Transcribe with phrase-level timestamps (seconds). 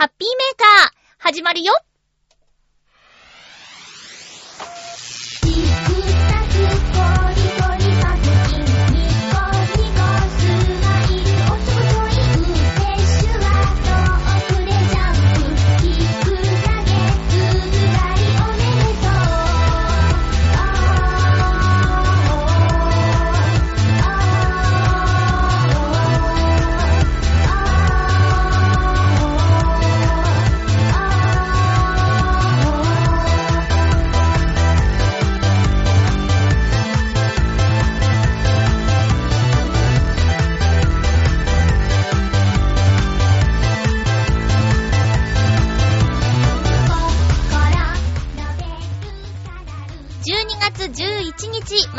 [0.00, 1.74] ハッピーメーカー、始まるよ。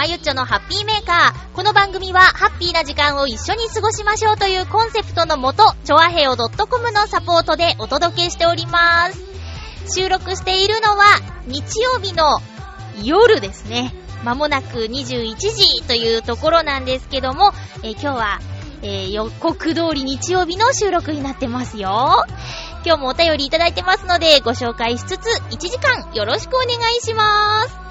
[0.01, 1.55] まゆっちょのハッピーメーカー。
[1.55, 9.21] この番組は、ハッピーな時間を一緒に過ごしましょうというコンセプトのもと、ちょわへよ .com のサポートでお届けしております。
[9.93, 11.05] 収録しているのは、
[11.45, 12.39] 日曜日の
[13.03, 13.93] 夜ですね。
[14.23, 17.53] まもなく21時というところなんですけども、
[17.83, 18.39] えー今日は、
[18.81, 22.25] えー予告通り日曜日の収録になってますよ。
[22.83, 27.90] 今日もお便りいただいてますので、ご紹介しつつ、1時間よろしくお願いします。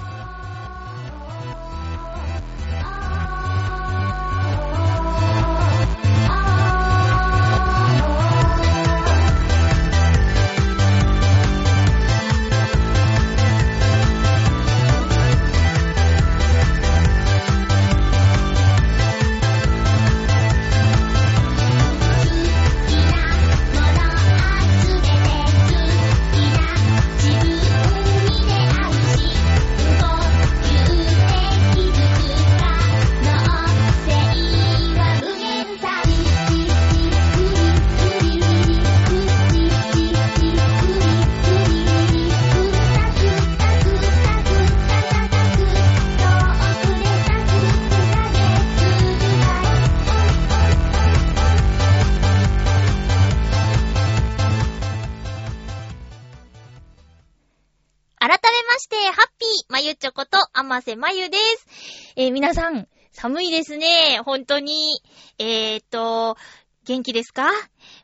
[60.71, 62.13] ませまゆです。
[62.15, 64.21] えー皆さん、寒いですね。
[64.23, 65.01] 本当に。
[65.37, 66.37] えーっと、
[66.85, 67.51] 元気ですか？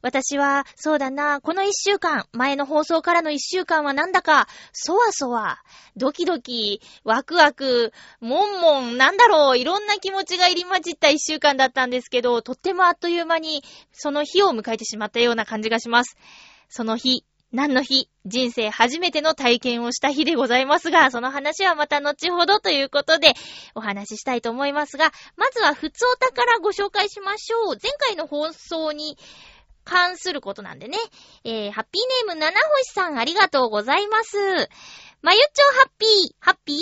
[0.01, 5.59] 私は、そうだな、この一週間、前の放送からの一週間はなんだか、そわそわ、
[5.95, 13.63] ドキドキ、ワクワク、もんもん、なんだろう、いろんな気持ちが入り混じった一週間だったんですけど、とってもあっという間に、
[13.93, 16.17] その日を迎えてしまったような感じがします。
[16.67, 17.23] その日、
[17.53, 23.35] 何の日、人生初めての体験をした日でございますが、その話はまた後ほどということで、
[23.73, 27.77] お話ししたいと思いますが、まずは普通お宝ご紹介しましょう。
[27.81, 29.17] 前回の放送に
[29.85, 30.97] 関することなんでね。
[31.45, 34.37] えー、ハッピーネーム七星さんありがとうございます。
[35.21, 36.77] まゆっちょハッピー、ハッピー？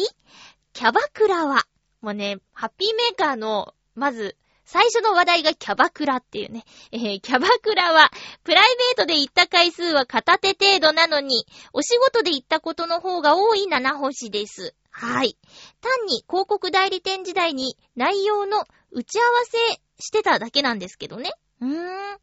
[0.73, 1.65] キャバクラは、
[2.01, 6.65] もうね、ハッピーメーカーの、まず、最初の話題がキャバクラっていうね。
[6.91, 8.11] えー、キャバクラは、
[8.43, 8.63] プライ
[8.95, 14.75] ベートで行った回数は片手程度なのに、お仕事で行ったことの方が多い七星です。
[14.89, 15.37] はい。
[15.81, 19.57] 単に広告代理店時代に内容の打ち合わせ
[19.99, 21.31] してただけなんですけどね。
[21.61, 22.17] うーん。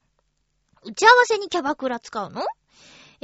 [0.84, 2.42] 打ち合わせにキャバクラ使うの？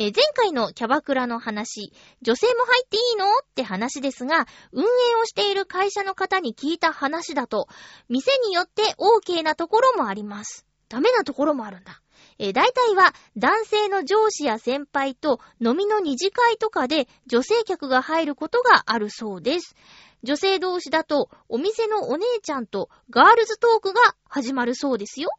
[0.00, 1.92] えー前回のキャバクラの話、
[2.22, 4.86] 女性も入っていいのって話ですが、運営
[5.20, 7.66] をしている会社の方に聞いた話だと、
[8.08, 10.64] 店によって OK なところもあります。
[10.88, 12.00] ダメなところもあるんだ。
[12.38, 19.74] えー大体は男性の上司や先輩と飲みの二次会とかで女性客が入ることがあるそうです。
[20.22, 25.30] 女性同士だとお店のお姉ちゃんとガールズトークが始まるそうですよ。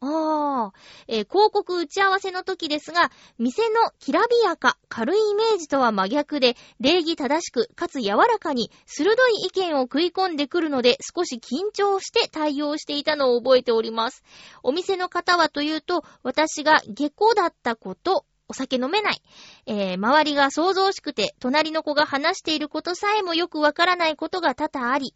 [0.00, 0.72] ああ、
[1.08, 14.22] えー広告打ち合わせの時ですが、店のきらびやか、軽いイメージとは真逆で、礼儀正しく、かつ柔らかに、鋭い意見を食い込んでくるので、少し緊張して対応していたのを覚えております。
[14.62, 19.22] お店の方はというと、私が下校だったこと、お酒飲めない。
[19.64, 25.14] えー周りが想像しくて、隣の子が話していることさえもよくわからないことが多々あり、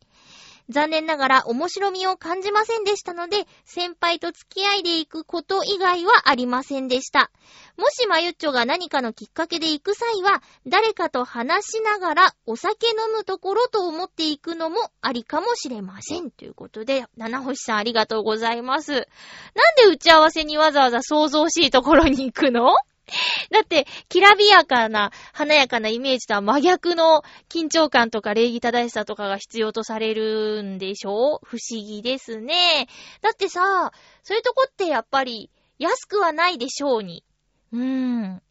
[0.70, 7.30] 残念ながら面白みを感じませんでしたので、先輩と付き合いで行くこと以外はありませんでした。
[7.76, 16.30] もしまゆっちょが何かのきっかけで行く際は、誰かと話しながらお酒飲むところと思っていくのもありかもしれません。
[16.30, 18.92] ということで、七星さんありがとうございます。
[18.92, 22.76] なんで打ち合わせにわざわざ想像しいところに行くの？
[23.50, 31.40] だって、きらびやかな、華やかなイメージとは真逆の緊張感とか礼儀正しさとかが必要とされるんでしょ？
[31.44, 32.88] 不思議ですね。
[33.22, 33.92] だってさ、
[34.22, 37.24] そういうとこってやっぱり安くはないでしょうに。
[37.72, 38.42] うーん。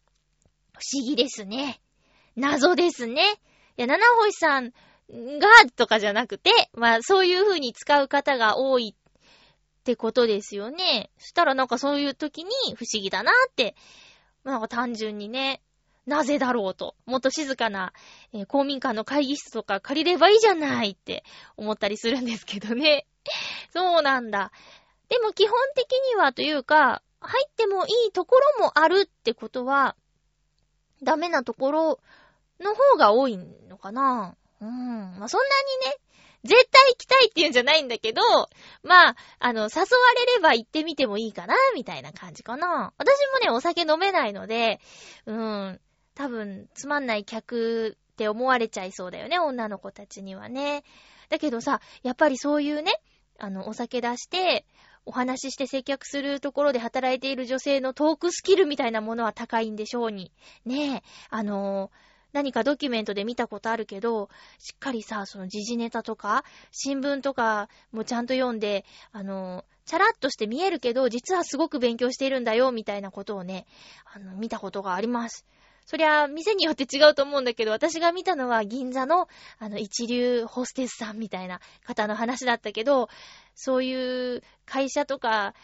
[0.72, 1.80] 不思議ですね。
[2.36, 3.22] 謎ですね。
[3.76, 11.10] いや、七星さんがとかじゃなくて、まあそういう風に使う方が多いってことですよね。
[11.18, 13.74] そしたらなんかそういう時に不思議だなって、
[14.44, 15.60] なんか単純にね、
[16.06, 17.92] なぜだろうと、もっと静かな、
[18.32, 21.24] えー、公民館の会議室とか借りればいいじゃないって
[21.56, 23.06] 思ったりするんですけどね。
[23.72, 24.52] そうなんだ。
[25.08, 29.94] でも基本的にはというか、入ってもいいところもあるってことは、
[31.02, 32.00] ダメなところ
[32.60, 33.36] の方が多い
[33.68, 35.18] のかなうん。
[35.18, 35.46] まあ、そんな
[35.84, 35.96] にね、
[36.44, 38.22] 絶対行きたいっていうんじゃないんだけど、
[38.82, 42.92] まあ、あの、誘われれば行ってみてもいいかな、みたいな感じかな。
[42.96, 44.80] 私もね、お酒飲めないので、
[45.26, 45.80] うーん、
[46.14, 50.82] 多分、つまんない客って思われちゃいそうだよね、女の子たちにはね。
[51.28, 52.92] だけどさ、やっぱりそういうね、
[53.38, 54.66] あの、お酒出して、
[55.06, 60.30] お話しして接客するところで働いている女性のトークスキルみたいなものは高いんでしょうに。
[60.64, 61.90] ねえ、あのー、
[62.32, 64.28] 何かドキュメントで見たことあるけど、
[64.58, 73.66] しっかりさ、その時事ネタとか、新聞とかもちゃんと読んで、あの、チャラッとして見えるけど、実はすごく勉強しているんだよ、みたいなことをね、
[74.04, 75.44] あの、見たことがあります。
[75.86, 79.26] そりゃ、店によって違うと思うんだけど、私が見たのは銀座の、
[79.58, 83.08] あの、一流ホステスさんみたいな方の話だったけど、
[83.56, 85.54] そういう会社とか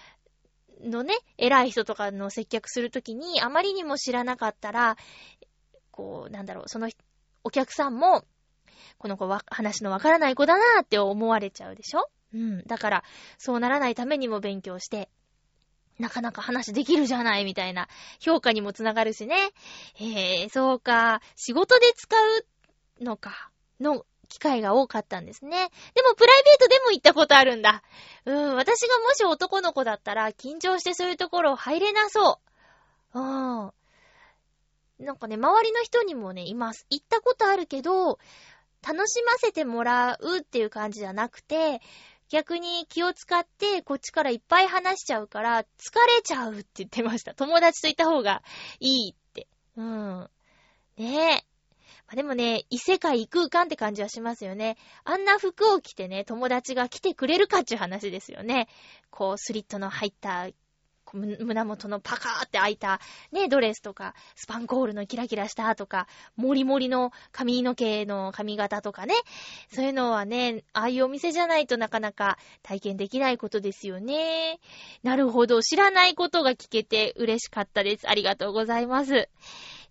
[0.83, 4.97] のね、偉い人とかの接客するときに、あまりにも知らなかったら、
[5.97, 6.89] こう、なんだろう、その
[7.43, 8.25] お客さんも、
[8.99, 12.09] この子は話のわからない子だなーって思われちゃうでしょ？
[12.35, 12.63] うん。
[12.67, 13.05] だから、
[13.39, 15.09] そうならないためにも勉強して、
[15.99, 17.89] なかなか話できるじゃないみたいな
[18.21, 19.53] 評価にもつながるしね。
[19.95, 21.23] へえ、そうか。
[21.35, 22.15] 仕事で使
[23.01, 23.51] うのか。
[23.81, 25.71] の機会が多かったんですね。
[25.95, 27.83] でもプライベートでも行ったことあるんだ。
[28.25, 32.41] うん、私がもし男の子だったら緊張してそういうところ入れなそ
[33.15, 33.21] う。
[33.21, 33.73] うん。
[34.99, 36.87] なんかね、周りの人にもね、います。
[36.91, 38.19] 行ったことあるけど、
[38.87, 41.81] 楽しませてもらうっていう感じじゃなくて、
[42.29, 47.35] 逆に気を使ってこっちからいっぱい話しちゃうから疲れちゃうって言ってました。
[47.35, 48.43] 友達といた方が
[48.81, 49.47] いいって。
[49.77, 50.31] うん。
[50.97, 51.57] ねえ。
[52.07, 54.77] まあ、でもね、異世界異空間って感じはしますよね。
[55.05, 58.69] あんな服を着てね、友達が来てくれるかっていう話ですよね。
[59.11, 60.49] こう、スリットの入った
[61.15, 63.01] 胸元のパカーって開いた、
[63.33, 69.15] ね、ドレスとか、スパンコールのキラキラしたとか、モリモリの髪の毛の髪型とかね、
[69.73, 74.59] そういうのはね、ああいうお店じゃないとなかなか体験できないことですよね。
[75.03, 78.09] なるほど、知らないことが聞けて嬉しかったです。
[78.09, 79.29] ありがとうございます。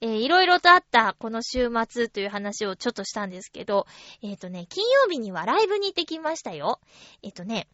[0.01, 3.87] えー、いろいろとあったこの週末という話をちょっとしたんですけど、
[4.21, 6.79] えっ、ー、とね、金曜日にはライブに行ってきましたよ。
[7.23, 7.67] えっ、ー、とね、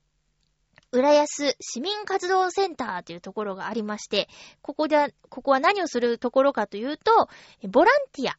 [0.92, 4.28] 浦安市民活動センターというところがありまして、
[4.62, 7.30] ここで、ここは何をするところかというと、
[7.70, 8.38] ボランティア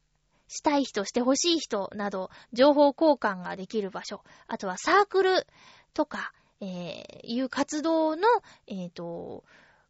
[0.49, 5.46] したい人、してほしい人など、情報交換ができる場所、あとはサークル
[5.94, 8.28] とか、えー、いう活動の、
[8.66, 9.44] えっ、ー、と、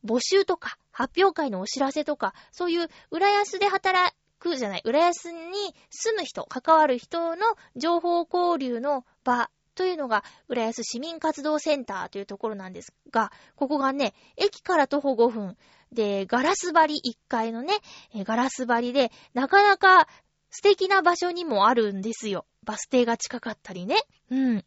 [0.05, 7.43] 募集とか、発表会のお知らせとか、そういう浦安で働くじゃない、浦安に住む人、関わる人の
[7.75, 15.57] 情報交流の場というのが、浦安市民活動センターというところなんですが、ここがね、駅から徒歩5分
[15.93, 17.75] で、ガラス張り1階のね、
[18.15, 20.08] ガラス張りで、なかなか
[20.51, 22.46] 素敵な場所にもあるんですよ。
[22.65, 23.96] バス停が近かったりね。
[24.31, 24.65] うん。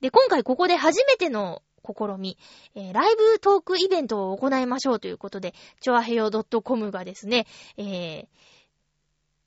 [0.00, 2.38] で、今回ここで初めての試み、
[2.74, 7.46] えー、ライブトークイベントを行いましょうということで、チョアヘヨ .com がですね、
[7.76, 8.26] えー、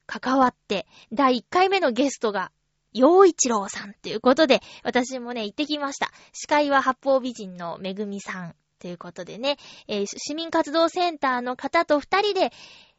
[0.08, 2.52] 関わって、第1回目のゲストが
[2.94, 6.12] 陽一郎さんということで、私もね、行ってきました。
[6.34, 9.58] 司会は八方美人のめぐみさんということでね、
[9.88, 12.52] えー、市民活動センターの方と二人で、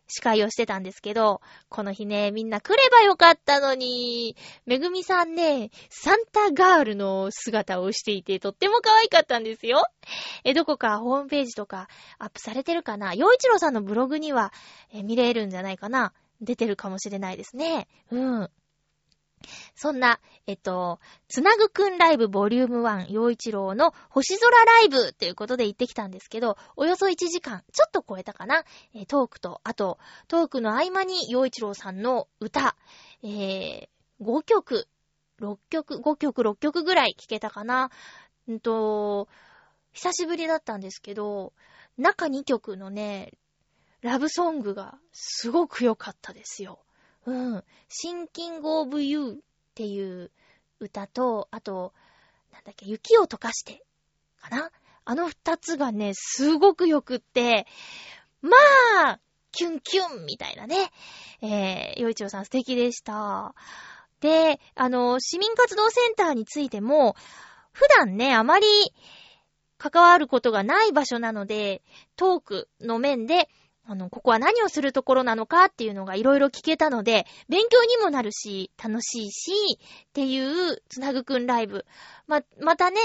[0.09, 9.87] 司会をしてたんですけど、この日ね、みんな来ればよかったのに、めぐみさんね、サンタガールの姿をしていて、とっても可愛かったんですよ。
[10.45, 13.15] え、どこかホームページとかアップされてるかな？
[13.15, 14.53] 洋一郎さんのブログには、
[14.93, 16.13] え見れるんじゃないかな？
[16.43, 17.89] 出てるかもしれないですね。
[18.11, 18.51] うん。
[19.75, 32.77] そんな、えっと、つなぐくんライブボリューム1、陽一郎の星空ライブっていうことで行ってきたんですけど、およそ1時間、ちょっと超えたかな、えトークと、あと、トークの合間に陽一郎さんの歌、
[33.23, 33.89] えー、
[34.21, 34.89] 5曲、
[35.41, 37.91] 6曲、5曲、6曲ぐらい聴けたかな？
[38.51, 39.29] んと、
[39.93, 41.53] 久しぶりだったんですけど、
[41.99, 43.33] 中2曲のね、
[44.01, 46.81] ラブソングがすごく良かったですよ。
[47.26, 47.64] うん。
[47.88, 49.38] シンキングオブユーっ
[49.75, 50.31] ていう
[50.81, 51.93] 歌と、あと、
[52.52, 53.85] なんだっけ、雪を溶かして、
[54.41, 54.71] かな？
[55.05, 57.67] あの二つがね、すごく良くって、
[58.41, 58.57] ま
[59.07, 60.91] あ、キュンキュンみたいなね。
[61.43, 63.55] えー、洋一郎さん素敵でした。
[64.21, 67.17] で、あの、市民活動センターについても、
[67.73, 68.67] 普段ね、あまり
[69.76, 71.83] 関わることがない場所なので、
[72.17, 73.49] トークの面で、
[73.85, 81.85] あの、ここは何をするところなのかっていうのがいろいろ聞けたので、勉強にもなるし、楽しいし、っていう、つなぐくんライブ。
[82.29, 83.01] ま、またね、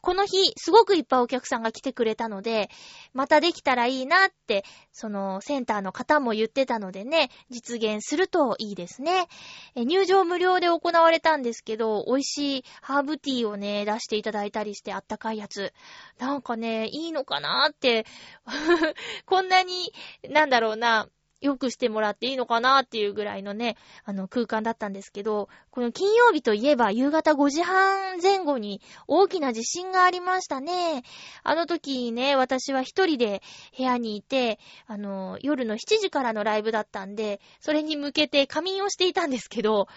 [0.00, 2.70] この日、すごくいっぱいお客さんが来てくれたので、
[3.12, 9.28] またできたらいいなって、そのセンターの方も言ってたのでね、実現するといいですね。
[9.76, 15.72] 入場無料で行われたんですけど、美味しいハーブティーをね、出していただいたりしてあったかいやつ。
[16.18, 18.06] なんかね、いいのかなって
[19.26, 19.92] こんなに、
[20.28, 21.08] なんだろうな、
[21.42, 31.02] 良くしてもらっていいのかなっていうぐらいのね、あの空間だったんですけど、この金曜日といえば夕方5時半前後に大きな地震がありましたね。
[31.42, 33.42] あの時ね、私は一人で
[33.76, 39.88] 部屋にいて、あの、夜の7時からのライブだったんで、それに向けて仮眠をしていたんですけど、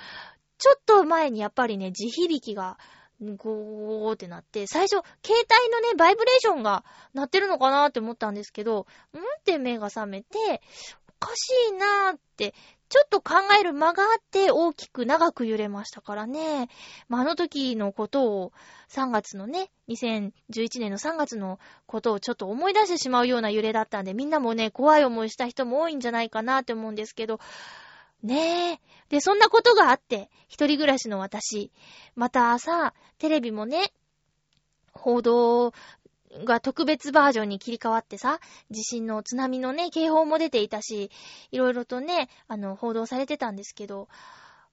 [0.58, 2.78] ちょっと前にやっぱりね、地響きが
[3.38, 6.84] ゴーってなって、最初、携帯のね、バイブレーションが
[7.14, 9.20] 鳴ってるのかなって思ったんですけど、ん？
[9.20, 10.62] って目が覚めて、
[11.20, 12.54] かしいなーって、
[12.88, 16.70] ちょっと考える間があって大きく長く揺れましたからね。
[17.10, 18.52] まあ、あの時のことを
[18.90, 20.32] 3月のね、2011
[20.80, 27.40] 年の3月のことをちょっと思い出してしまうような揺れだったんで、みんなもね、怖い思いした人も多いんじゃないかなって思うんですけど、
[28.22, 28.80] ねえ。
[29.10, 31.72] で、そんなことがあって、一人暮らしの私、
[32.16, 33.92] またさ、テレビもね、
[34.94, 35.74] 報道
[36.44, 38.40] が特別バージョンに切り替わってさ、
[38.72, 41.12] 地震の津波のね、警報も出ていたし、
[41.52, 44.08] いろいろとね、あの、報道されてたんですけど、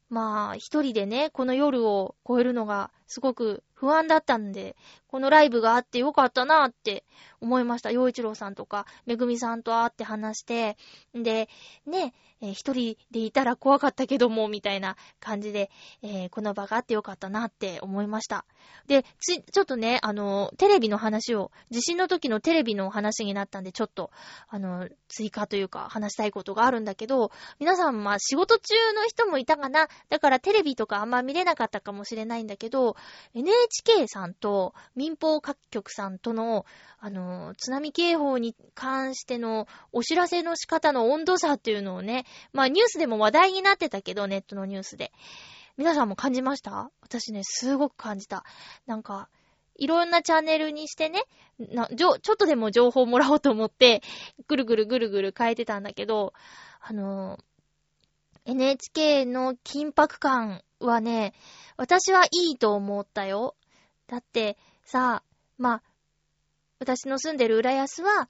[0.09, 4.77] まあ、一人でね、この夜を超えるのがすごく不安だったんで、
[5.09, 7.05] このライブがあってよかったなって
[7.41, 7.91] 思いました。
[7.91, 10.77] 洋一郎さんとか、めぐみさんと会って話して、
[11.13, 11.49] で、
[11.85, 15.69] ね、えー、一人でいたら怖かったけども、みたいな感じで、
[16.01, 18.45] えー、この場があってよかったなって思いました。
[18.87, 24.13] で、つ、ちょっとね、あの、テレビの話を、地震の時のテレビの話になったんで、ちょっと、
[24.49, 29.89] あの、追加というか、話したいことがあるんだけど、皆さん、まあ、仕事中の人もいたかな。
[30.09, 32.97] だからテレビとかあんま見れなかったかもしれないんだけど、
[33.35, 36.67] NHK NHK さんと民放各局さんとの、
[37.01, 45.13] あの、津波警報に関してのお知らせの仕方の温度差っていうのをね、まあニュースでも話題になってたけど、ネットのニュースで。
[45.79, 46.91] 皆さんも感じました？
[47.01, 48.45] 私ね、すごく感じた。
[48.87, 49.31] なんか、
[49.77, 51.23] いろんなチャンネルにしてね、
[51.59, 54.03] な、ちょ、ちょっとでも情報もらおうと思って、
[54.49, 56.35] ぐるぐるぐるぐる変えてたんだけど、
[56.81, 57.39] あの、
[58.45, 61.33] NHK の緊迫感はね、
[61.79, 63.57] 私はいいと思ったよ。
[64.07, 65.23] だって、さ、
[65.59, 65.83] まあ、
[66.79, 68.29] 私の住んでる浦安は、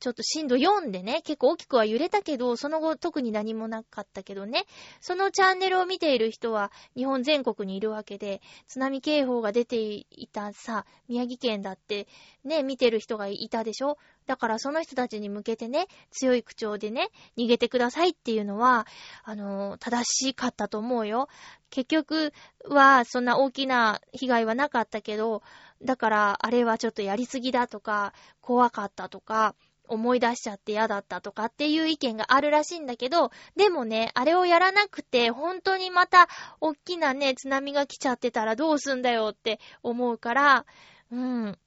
[0.00, 4.64] ちょっと震度4でね、結構大きくは揺れたけど、その後特に何もなかったけどね、
[5.00, 12.06] そのチャンネルを見ている人は日本全国にいるわけで、津波警報が出ていたさ、宮城県だって
[12.44, 18.86] ね、見てる人がいたでしょだからその人たちに向けてね、強い口調でね、逃げてくださいっていうのは、
[19.24, 21.28] あの、正しかったと思うよ。
[21.70, 22.32] 結局
[22.64, 25.42] はそんな大きな被害はなかったけど、
[25.82, 29.54] だからあれはちょっとやりすぎだとか、怖かったとか、
[29.88, 36.28] 思い出しちゃって嫌だったとかっていう意見があるらしいんだけど、でもね、あれをやらなくて、本当にまた、
[36.60, 40.66] 大きなね、津波が来ちゃってたらどうすんだよって思うから、
[41.10, 41.58] うん。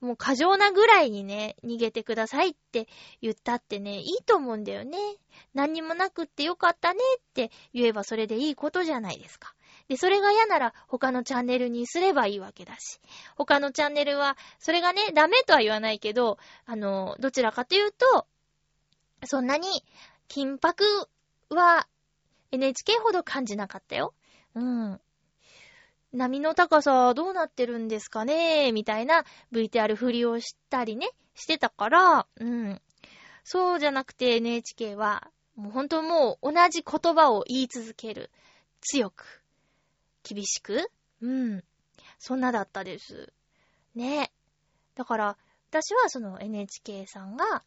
[0.00, 2.88] もう過剰なぐらいにね、逃げてくださいって
[3.22, 4.98] 言ったってね、いいと思うんだよね。
[5.54, 9.53] 何にもなくってよかったねって言えばそれでいいことじゃないですか。
[9.88, 13.00] で、それが嫌なら他のチャンネルにすればいいわけだし。
[13.36, 18.26] 他のチャンネルは、それがね、ダメとは言わないけど、あの、どちらかというと、
[19.26, 19.68] そんなに
[20.28, 20.84] 緊迫
[21.50, 21.86] は
[22.50, 24.14] NHK ほど感じなかったよ。
[24.54, 25.00] うん。
[26.12, 28.70] 波の高さどうなってるんですかね？
[28.72, 32.80] みたいな VTR 振りをしたりね、してたから、うん。
[33.42, 38.30] そうじゃなくて NHK は、もう本当もう同じ言葉を言い続ける。
[38.80, 39.43] 強く。
[40.24, 40.90] 厳しく？
[41.20, 41.64] うん。
[42.18, 43.32] そんなだったです。
[43.94, 44.32] ね。
[44.96, 45.36] だから、
[45.70, 47.62] 私はその NHK さんが、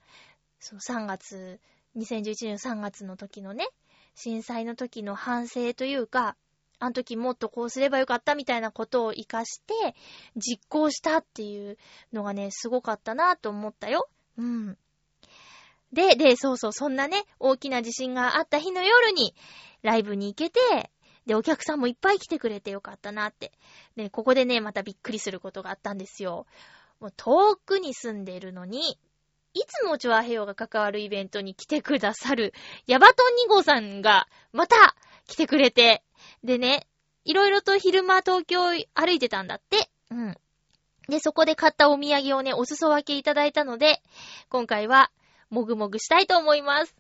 [0.60, 1.60] その3月、
[1.96, 3.68] 2011年3月の時のね、
[4.16, 6.36] 震災の時の反省というか、
[6.80, 9.96] あの時もっとこうすればよかったみたいなことを活かして
[10.36, 11.78] 実行したっていう
[12.14, 14.10] のがね、すごかったなと思ったよ。
[14.38, 14.78] うん。
[15.92, 19.34] で、で、そうそう、そんなね、大きな地震があった日の夜に
[19.82, 20.92] ライブに行けて、
[21.28, 23.52] で、お客さんもいっぱい来てくれてよかったなって。
[23.98, 26.48] で、ここでね、またびっくりすることがあったんですよ。
[27.02, 28.98] もう遠くに住んでるのに、
[29.54, 32.54] いつもチョアヘヨが関わるイベントに来てくださる、
[32.88, 34.96] ヤバトン2号さんが、また、
[35.28, 36.02] 来てくれて、
[36.46, 36.88] でね、
[37.26, 38.62] いろいろと昼間東京
[38.94, 39.90] 歩いてたんだって。
[40.10, 40.38] うん。
[41.10, 44.02] で、そこで買ったお土産をね、お裾分けいただいたので、
[44.48, 45.12] 今回は、
[45.50, 46.96] もぐもぐしたいと思います。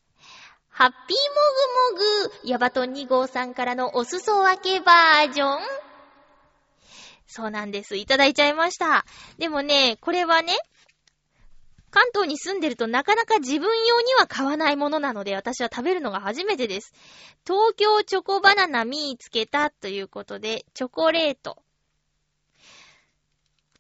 [0.78, 5.60] ハッピーもぐもぐ、ヤバトン2号さんからのお裾分けバージョン。
[7.26, 7.98] そうなんです。
[7.98, 9.04] いただいちゃいました。
[9.40, 10.54] でもね、これはね、
[11.90, 16.94] 関東に住んでるとなかなか自分用には買わないものなので、私は食べるのが初めてです。
[17.44, 21.58] 東京チョコバナナ見つけたということで、チョコレート。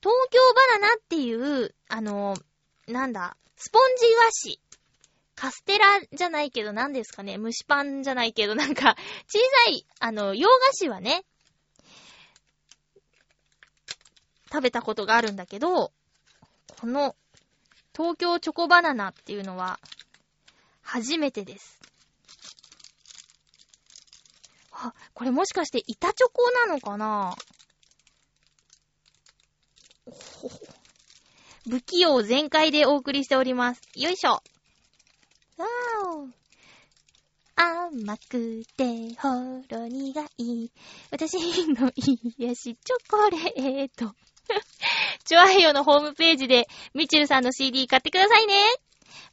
[0.01, 0.39] 東京
[0.80, 2.36] バナナっていう、あの、
[2.88, 4.66] なんだ、スポンジ菓子。
[5.38, 8.96] カステラじゃないけど何ですかね蒸しパンじゃないけどなんか、
[9.27, 11.24] 小さい、あの、洋菓子はね、
[14.51, 15.91] 食べたことがあるんだけど、
[16.79, 17.15] この
[17.96, 19.79] 東京チョコバナナっていうのは、
[20.82, 21.79] 初めてです。
[24.72, 27.36] あ、これもしかして板チョコなのかな？
[31.70, 33.82] 不器用全開でお送りしております。
[33.96, 34.41] よいしょ。
[35.57, 36.47] わー
[37.59, 39.29] 甘くてほ
[39.69, 40.71] ろ苦い。
[41.09, 44.13] 私の癒しチョコレート。
[45.25, 48.53] チョアヘヨのホームページで、ミチルさんの CD 買ってくださいね。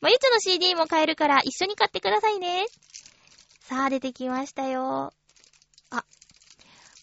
[0.00, 2.66] まゆちの CD も買えるから一緒に買ってくださいね。
[3.60, 5.12] さあ、出てきましたよ。
[5.90, 6.04] あ、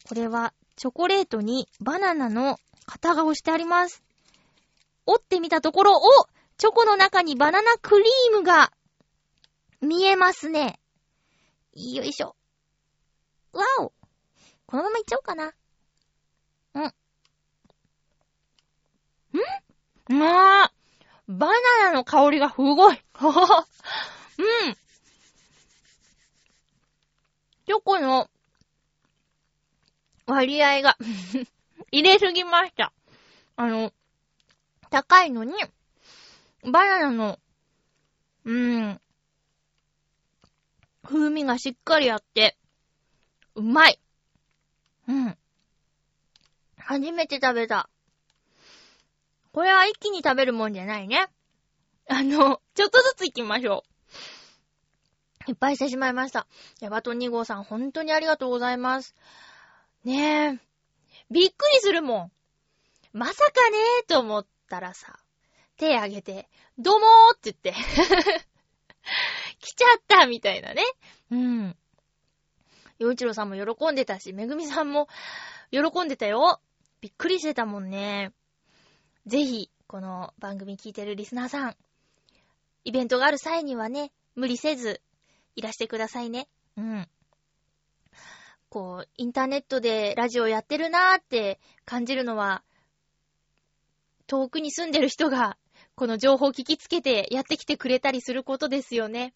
[0.08, 4.04] これは、チョコレートにバナナの型が押してあります。
[5.06, 6.02] 折ってみたところ、お
[6.58, 8.72] チョコの中にバナナクリームが
[9.82, 10.80] 見えますね。
[11.74, 12.36] よいしょ。
[13.54, 13.92] わお
[14.68, 15.54] このままいっちゃおうかな。
[16.76, 16.84] うん。
[20.14, 20.74] んまあ、
[21.28, 21.54] バナ
[21.90, 23.02] ナの香りがすごい。
[23.20, 24.78] うん。
[27.66, 28.30] チョコの
[30.26, 30.98] 割合が
[31.92, 32.94] 入れすぎました。
[33.56, 33.94] あの、
[34.90, 35.54] 高いのに、
[36.64, 37.40] バナナの、
[38.46, 39.02] うん、
[41.12, 42.58] 風味がしっかりあって、
[43.56, 44.00] うまい。
[45.10, 45.38] うん。
[46.78, 47.90] 初めて食べた。
[49.52, 51.28] これは一気に食べるもんじゃないね。
[52.08, 53.84] あの、ちょっとずつ行きましょ
[55.48, 55.52] う。
[55.52, 56.48] いっぱいしてしまいました。
[56.80, 59.14] ヤバトン2号さん、本当にありがとうございます。
[60.06, 60.60] ねえ。
[61.30, 62.32] びっくりするもん。
[63.12, 65.20] まさかねーと思ったらさ、
[65.76, 66.48] 手あげて、
[66.78, 67.82] どうもーって言って
[69.62, 70.84] 来ちゃったみたいなね。
[71.32, 71.78] うん。
[73.00, 75.08] 洋一郎さんも喜んでたし、めぐみさんも
[75.72, 76.60] 喜んでたよ。
[77.00, 78.34] びっくりしてたもんね。
[79.26, 81.76] ぜひ、この番組聞いてるリスナーさん、
[82.84, 85.02] イベントがある際にはね、無理せず、
[85.56, 86.48] いらしてくださいね。
[86.78, 87.08] うん。
[88.70, 92.64] こう、インターネットでラジオやってるなーって感じるのは、
[94.28, 95.58] 遠くに住んでる人が、
[95.96, 99.34] この情報を聞きつけてやってきてくれたりすることですよね。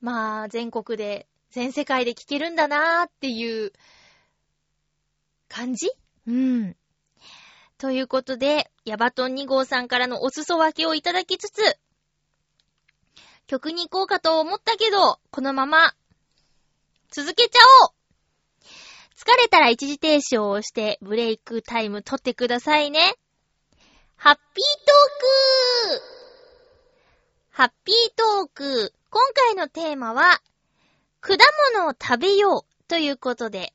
[0.00, 3.72] まあ、全国で、全世界で聞けるんだなーっていう
[5.48, 5.90] 感じ？
[6.26, 6.76] うん。
[7.78, 11.78] ということで、ヤバトン2号さんからのお裾分けをいただきつつ、
[13.46, 15.94] 曲に行こうかと思ったけど、このまま、
[17.10, 17.92] 続けちゃおう
[19.16, 23.14] 疲れたら一時停止を押してブレイクタイム取ってくださいね。
[24.16, 26.02] ハッピートーク
[27.50, 30.42] ハッピートーク今回のテーマは、
[31.22, 31.38] 果
[31.72, 33.72] 物を食べようということで、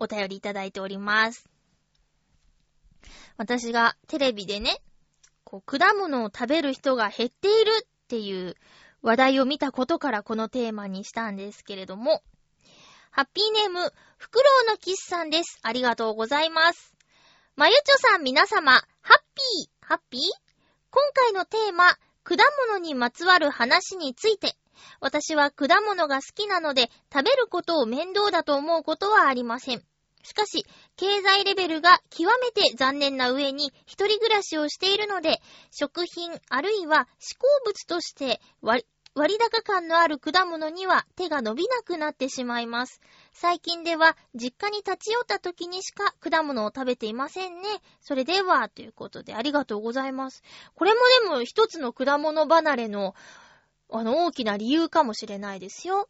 [0.00, 1.48] お便りいただいております。
[3.36, 4.82] 私がテレビでね、
[5.44, 8.56] こう、果物を食べる人が減っているっていう
[9.02, 12.20] 話題を見たことからこのテーマにしたんですけれども、
[13.12, 15.60] ハッピーネーム、フクロウのキスさんです。
[15.62, 16.96] ありがとうございます。
[17.54, 18.80] まゆちょさん皆様、ハ
[19.14, 20.20] ッピー、ハッピー？
[20.90, 22.36] 今回のテーマ、果
[22.68, 24.54] 物にまつわる話について、
[25.00, 29.82] 私は果物が好きなので、食べることを面倒だと思うことはありません。
[30.22, 37.06] しかし、経済レベルが極めて残念な上に一人暮らしをしているので、食品あるいは思
[37.38, 38.40] 考物として
[39.14, 43.00] 割高感のある果物には手が伸びなくなってしまいます。
[43.32, 47.68] 最近では実家に立ち寄った時にしか果物を食べていませんね。
[48.00, 50.42] それでは、ということでありがとうございます。
[50.74, 53.14] これもでも一つの果物離れの、
[53.90, 56.08] あの、大きな理由かもしれないですよ。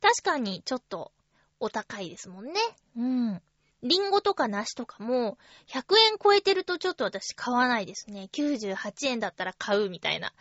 [0.00, 1.10] 確かにちょっと
[1.58, 2.60] お高いですもんね。
[2.96, 3.42] うん。
[3.82, 5.36] リンゴとか梨とかも、
[5.68, 8.28] 100円超えてるとちょっと私買わないですね。
[8.32, 10.32] 98円だったら買うみたいな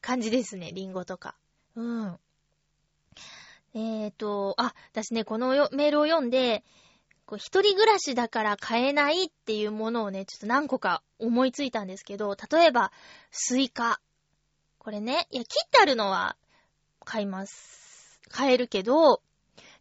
[0.00, 1.34] 感じですね、リンゴとか。
[1.76, 2.18] うん。
[3.74, 6.64] えーと、あ、私ね、このメールを読んで、
[7.26, 12.90] こう一人暮らしだから買えないっていうものをね、ちょっと何個か思いついたんですけど、例えば、
[13.30, 14.00] スイカ。
[14.78, 16.36] これね、いや、切ってあるのは
[17.04, 18.20] 買います。
[18.30, 19.22] 買えるけど、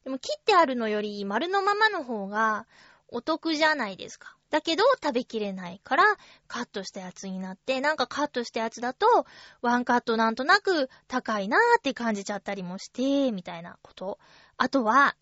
[0.04, 2.66] でも切ってあるのより丸のままの方が
[3.10, 4.37] お得じゃないですか。
[4.50, 6.04] だけど食べきれないから
[6.48, 9.26] カットしたやつになって、なんかカットしたやつだと
[9.62, 14.20] ワンカットなんとなく高いなーって感じちゃったりもして、みたいなこと。
[14.58, 15.16] あとは、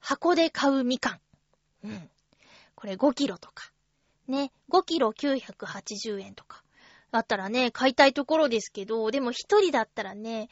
[0.00, 1.20] 箱で買うみかん。
[1.84, 2.10] うん。
[2.74, 3.70] これ5キロとか。
[4.28, 4.52] ね。
[4.70, 6.62] 5キロ980円とか。
[7.12, 10.48] だったらね、買いたいところですけど、でも一人だったらね、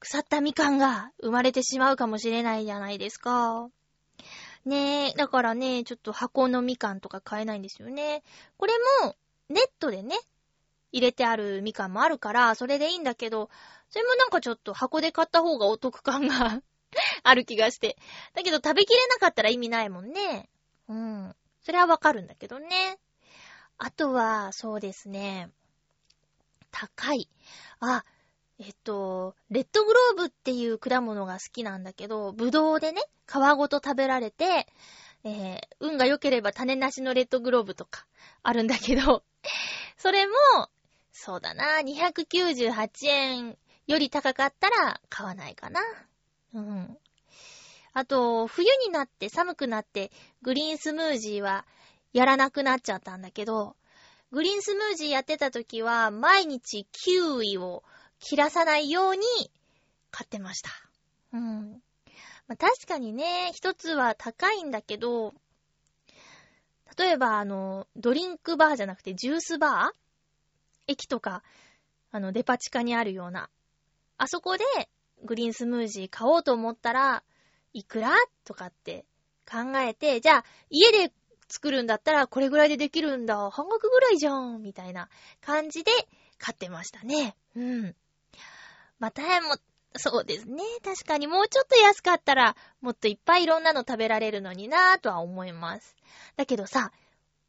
[0.00, 3.68] 腐ったみかんが生まれてしまうかもしれないじゃないですか。
[4.64, 8.22] ねえ、だからね、ちょっと箱のみかんとか買えないんですよね。
[8.56, 8.72] これ
[9.02, 9.16] も、
[9.48, 10.16] ネットでね、
[10.92, 13.50] 入れてあるみかんもあるから、それでいいんだけど、
[13.90, 16.62] それもなんかちょっと箱で買った方がお得感が
[17.24, 17.96] ある気がして。
[18.34, 20.48] だけど食べきれなかったら意味ないもんね。
[20.88, 21.36] うん。
[21.62, 22.98] それはわかるんだけどね。
[23.78, 25.50] あとは、そうですね。
[26.70, 27.28] 高い。
[27.80, 28.04] あ、
[28.58, 34.66] えっと、レッドグローブっていう果物が好きなんだけど、ぶどうでね、皮ごと食べられて、
[35.24, 38.06] えー、運が良ければ種なしのレッドグローブとか
[38.42, 39.24] あるんだけど、
[39.96, 40.34] それも、
[41.12, 45.80] そうだな、298円より高かったら買わないかな。
[46.54, 46.98] うん。
[47.94, 50.10] あと、冬になって寒くなって
[50.40, 51.66] グリーンスムージーは
[52.12, 53.76] やらなくなっちゃったんだけど、
[54.30, 57.84] グリーンスムージーやってた時は毎日キウイを
[58.22, 59.20] 切らさないように
[60.12, 60.70] 買ってました。
[61.32, 61.82] うん。
[62.46, 65.34] まあ、確かにね、一つは高いんだけど、
[66.96, 69.96] 例えばあの、ドリンクバーじゃなくてジュースバー？
[70.86, 71.42] 駅とか、
[72.12, 73.50] あの、デパ地下にあるような。
[74.18, 74.64] あそこで
[75.24, 77.24] グリーンスムージー買おうと思ったら、
[77.72, 78.14] いくら？
[78.44, 79.04] とかって
[79.50, 81.12] 考えて、じゃあ、家で
[81.48, 83.50] 作るんだったらこれぐらいでできるんだ。
[83.50, 84.62] 半額ぐらいじゃん。
[84.62, 85.08] みたいな
[85.40, 85.90] 感じで
[86.38, 87.34] 買ってましたね。
[87.56, 87.96] うん。
[89.02, 89.56] またも、
[89.96, 90.62] そうですね。
[90.84, 95.96] 確かにもうちょっと安かったら、もっといっぱいいろんなの食べられるのになぁとは思います。
[96.36, 96.92] だけどさ、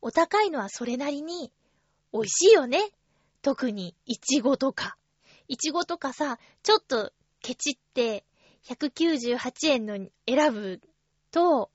[0.02, 1.52] お高いのはそれなりに
[2.12, 2.80] 美味しいよね。
[3.44, 4.98] 特に、いちごとか。
[5.48, 7.14] いちごとかさ、ちょっと
[7.44, 8.26] ケチって
[8.66, 9.96] 198円の
[10.28, 10.82] 選ぶ
[11.30, 11.70] と、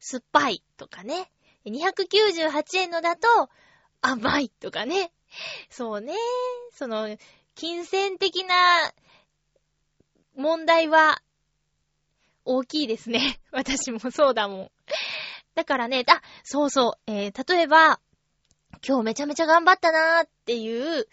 [0.00, 1.30] 酸っぱいとかね。
[1.64, 3.28] 298円のだと
[4.00, 5.12] 甘いとかね。
[5.70, 6.12] そうね。
[6.74, 7.16] その、
[7.54, 8.54] 金銭的な
[10.34, 11.22] 問題は
[12.44, 13.40] 大きいですね。
[13.52, 14.70] 私もそうだもん。
[15.54, 18.00] だからね、あ、そうそう、えー、例えば、
[18.86, 21.06] 今日めちゃめちゃ頑張ったなーっていう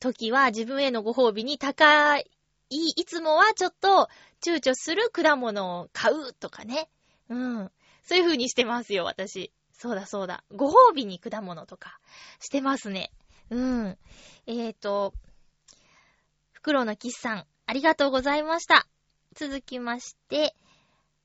[0.00, 2.26] 時は自分へのご褒美に高い、
[2.70, 4.08] いつもはちょっと
[4.42, 6.88] 躊躇する果物を買うとかね。
[7.28, 7.72] うん。
[8.02, 9.52] そういう風にしてますよ、私。
[9.72, 10.44] そうだそうだ。
[10.52, 11.98] ご褒美に果物とか
[12.40, 13.12] してますね。
[13.50, 13.98] うん。
[14.46, 15.12] えーと、
[16.52, 18.86] 袋のキスさん、ありがとうございました。
[19.34, 20.54] 続きまして、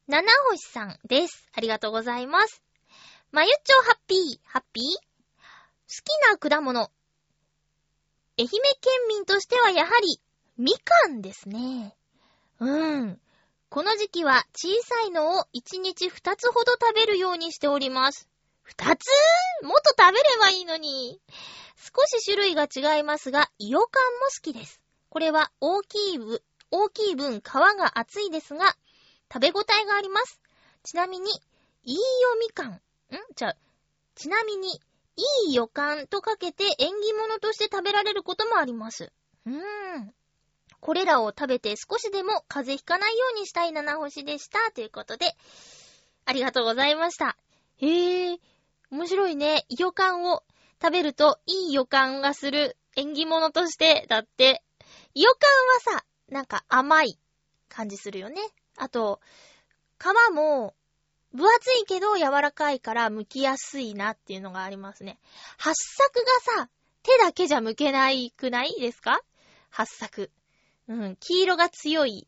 [0.07, 1.47] 七星さんです。
[1.53, 2.61] ありがとうございます。
[3.31, 4.83] まゆっちょハッピー、ハッピー？
[4.85, 4.99] 好
[6.03, 6.91] きな果物。
[8.39, 8.51] 愛媛県
[9.09, 10.21] 民としてはやはり、
[10.57, 11.95] みかんですね。
[12.59, 13.19] うん。
[13.69, 18.29] この時期は小さいのを1日2つほど食べるようにしております。
[18.69, 19.07] 2つ？
[19.63, 21.19] もっと食べればいいのに。
[21.75, 24.81] 少し種類が違いますが、イオカンも好きです。
[25.17, 28.75] これは大きい分、大きい分皮が厚いですが、
[29.33, 30.39] 食べ応えがあります。
[30.83, 31.31] ちなみに、
[31.83, 32.01] いいよ
[32.39, 32.73] みかん？
[32.73, 32.79] ん
[33.35, 33.55] じゃ
[34.13, 34.79] ちなみに、
[35.15, 39.11] いい予感とかけて縁起物として食べられることもあります。
[39.47, 39.53] うー
[40.01, 40.13] ん。
[40.79, 44.71] これらを食べて少しでも風邪ひかないようにしたい七星でした。
[44.71, 45.35] ということで、
[46.25, 47.35] ありがとうございました。
[47.77, 48.37] へえ、
[48.91, 49.65] 面白いね。
[49.79, 50.43] 予感を
[50.79, 54.61] 食べるといい予感がする縁起物として、だって。
[55.15, 57.19] 予感はさ、なんか甘い
[57.69, 58.41] 感じするよね。
[58.77, 59.19] あと、
[59.99, 60.75] 皮も
[61.33, 65.19] 分厚いけど柔らかいから剥きやすいなっていうのがありますね。
[65.57, 66.23] 発作
[66.55, 66.69] がさ、
[67.03, 69.21] 手だけじゃ剥けないくないですか？
[69.69, 70.31] 発作。
[70.87, 72.27] うん、黄色が強い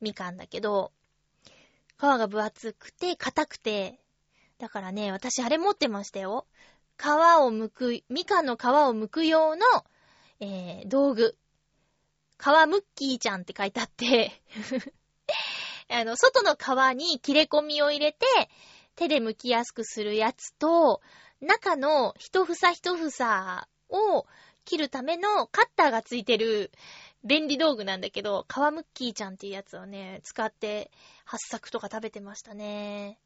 [0.00, 0.92] みかんだけど、
[1.98, 4.00] 皮が分厚くて、硬くて、
[4.58, 6.46] だからね、私あれ持ってましたよ。
[6.96, 9.66] 皮を剥く、みかんの皮を剥く用の、
[10.40, 11.36] えー、道具。
[12.38, 14.42] 皮ムッキーちゃんって書いてあって
[15.88, 18.26] あの、外の皮に切れ込みを入れて、
[18.96, 21.02] 手で剥きやすくするやつと、
[21.40, 24.26] 中の一房一房を
[24.64, 26.72] 切るためのカッターがついてる
[27.24, 30.90] 便利道具なんだけど、皮ムッキーちゃんっていうやつをね、使って、
[31.24, 33.18] 八作とか食べてましたね。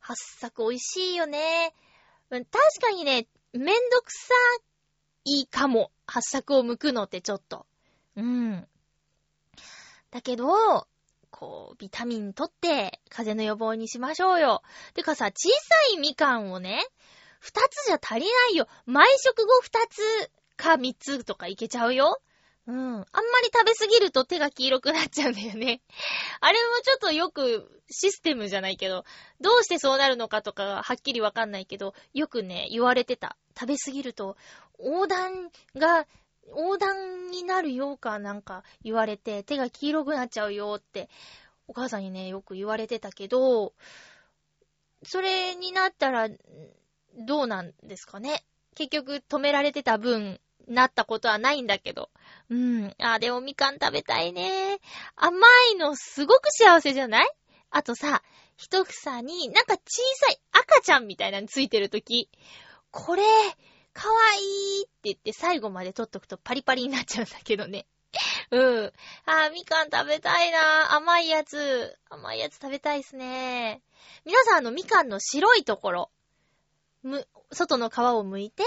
[0.00, 1.74] 八作美味しいよね。
[2.30, 2.44] 確
[2.80, 4.34] かにね、めんどくさ
[5.24, 5.90] いかも。
[6.06, 7.66] 八作を剥くのってちょっと。
[8.16, 8.66] うん。
[10.10, 10.86] だけど、
[11.30, 14.62] こう、ビタミン取って、風邪の予防にしましょうよ。
[14.94, 16.86] てかさ、小さいみかんをね、
[17.40, 18.66] 二つじゃ足りないよ。
[18.86, 22.20] 毎食後二つか三つとかいけちゃうよ。
[22.66, 22.76] うん。
[22.76, 23.02] あんま
[23.42, 25.80] り食べすぎると手が黄色くなっちゃうんだよね。
[26.40, 29.04] あれもちょっとよくシステムじゃないけど、
[29.40, 33.36] どうしてそうなるのかとかはっきりわかんないけど、よくね、言われてた。
[33.58, 34.36] 食べすぎると、
[34.78, 36.06] 横断が、
[36.48, 41.08] 横断になるよかなんか言われて、手が黄色くなっちゃうよって、
[41.68, 43.72] お母さんにね、よく言われてたけど、
[45.02, 46.28] それになったら、
[47.18, 48.44] どうなんですかね。
[48.74, 52.10] 結局止められてた分、なったことはないんだけど。
[52.50, 52.94] うん。
[52.98, 54.78] あ、でもみかん食べたいね。
[55.14, 55.38] 甘
[55.72, 57.30] いのすごく幸せじゃない？
[57.70, 58.22] あとさ、
[58.56, 62.28] 一房になんか小さい赤ちゃんみたいなのついてるとき、
[62.90, 63.22] これ、
[63.96, 67.86] かわいいって言って最後まで取っとくとパリパリになっちゃうんだけどね。
[68.52, 68.92] うん。
[69.24, 71.98] あー、みかん食べたいな甘いやつ。
[72.10, 73.82] 甘いやつ食べたいっすね。
[74.26, 76.10] 皆さんあのみかんの白いところ、
[77.02, 78.64] む、外の皮を剥いて、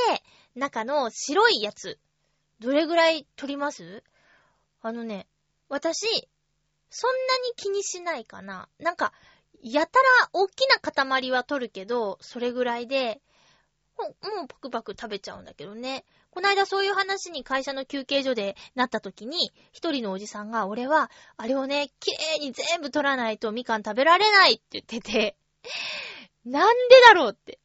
[0.56, 2.00] 中の白いやつ、
[2.60, 4.04] どれぐらい取ります？
[4.82, 5.28] あのね、
[5.68, 6.28] 私、
[6.90, 8.68] そんなに気にしないかな。
[8.80, 9.14] なんか、
[9.62, 13.22] やたら大きな塊は取るけど、それぐらいで、
[14.02, 16.06] もうもうパクパク食べちゃうんだけどね。
[16.32, 25.36] こないだそういう話に会社の休憩所でなった時に、一人のおじさんが、俺は、あれをね、綺麗に全部取らないとみかん食べられないって言ってて、
[26.46, 27.60] なんでだろうって。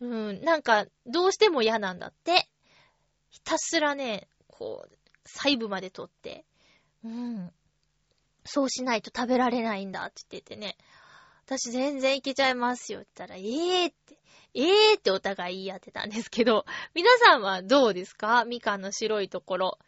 [0.00, 2.48] うん、なんか、どうしても嫌なんだって。
[3.30, 6.44] ひたすらね、こう、細部まで取って、
[7.04, 7.52] うん。
[8.44, 10.76] そうしないと食べられないんだって言っててね。
[11.44, 14.07] 私全然いけちゃいますよって言ったら、ええー、って、
[14.54, 18.44] ええーってお互い言い合ってたんですけど、 皆さんはどうですか？
[18.44, 19.78] みかんの白いところ。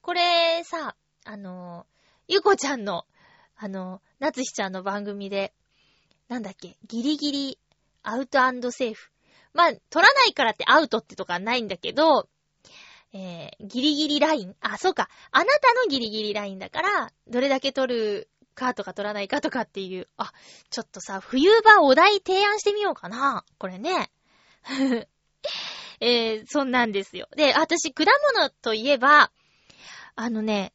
[0.00, 1.86] これさ、あの、
[2.28, 3.06] ゆこちゃんの、
[3.56, 5.52] あの、なつひちゃんの番組で、
[6.28, 7.58] なんだっけ、ギリギリ
[8.02, 8.38] アウト
[8.70, 9.10] セーフ。
[9.52, 12.28] まあ、取らないからってアウトってとかないんだけど、
[13.12, 14.56] えー、ギリギリライン？
[14.60, 15.08] あ、そうか。
[15.30, 20.08] あなたのギリギリラインだから、どれだけ取るかとか取らないかとかっていう。
[20.16, 20.32] あ、
[20.70, 23.44] ちょっとさ、冬場お題提案してみようかな。
[23.58, 24.10] これね。
[26.00, 27.28] えー、そんなんですよ。
[27.36, 29.30] で、私、果物といえば、
[30.16, 30.72] あのね、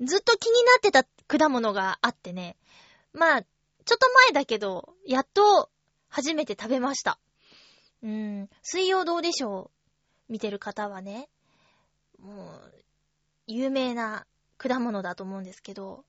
[0.00, 2.56] ずっと気になってた果物があってね。
[3.12, 3.48] まあ、ちょ
[3.94, 5.70] っと前だけど、やっと
[6.08, 7.18] 初めて食べました。
[8.02, 9.70] うーん、水曜どうでしょ
[10.28, 10.32] う？
[10.32, 11.28] 見てる方はね、
[12.18, 12.84] もう、
[13.46, 14.26] 有名な
[14.58, 16.04] 果物だと思うんですけど、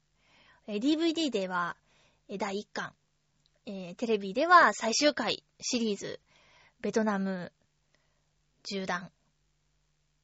[0.67, 1.77] DVD では、
[2.29, 2.93] 第1巻、
[3.65, 6.19] えーテレビでは最終回シリーズ、
[6.81, 7.53] ベトナム
[8.69, 9.09] 縦断、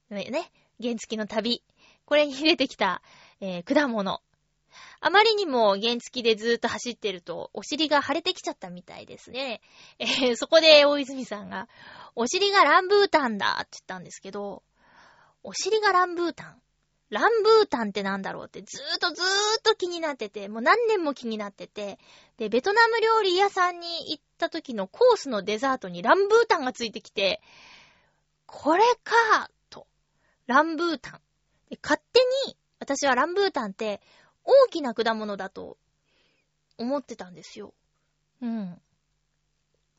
[0.10, 0.52] ね、ね
[0.82, 1.64] 原付きの旅、
[2.04, 3.02] これに出てきた、
[3.40, 4.22] えー果物。
[5.00, 9.62] あまりにも原付きでずーっと走ってると、お尻が腫れてきちゃったみたいですね。
[9.98, 11.70] えーそこで大泉さんが、
[12.16, 14.62] お尻がランブータンだって言ったんですけど、
[15.42, 16.63] お尻がランブータン？
[17.14, 19.26] ランブータンってなんだろうってずーっとずー
[19.60, 22.00] っと気になってて、もう何年も気になってて、
[22.38, 27.40] で、ベトナム料理屋さんに行った時のコースのデザートにランブータンがついてきて、
[28.48, 29.86] これかと。
[30.48, 31.22] ランブータン。
[31.70, 34.02] で勝手に、私はランブータンって
[34.44, 35.78] 大きな果物だと
[36.80, 37.74] 思ってたんですよ。
[38.42, 38.82] うん。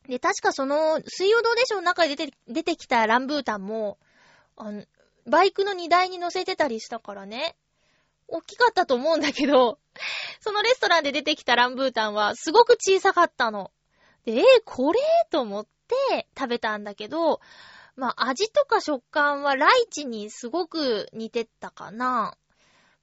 [0.07, 3.97] で、確かその、水曜どうでしょう中で出て、出てきたランブータンも、
[4.55, 4.83] あの、
[5.25, 7.55] バイクの荷台に乗せてたりしたからね、
[8.27, 9.79] 大きかったと思うんだけど、
[10.41, 13.71] そのレストランで出てきたランブータンはすごく小さかったの。
[14.25, 14.99] で、えー、これ？
[15.29, 17.39] と思って食べたんだけど、
[17.95, 22.37] まあ、味とか食感はライチにすごく似てったかな。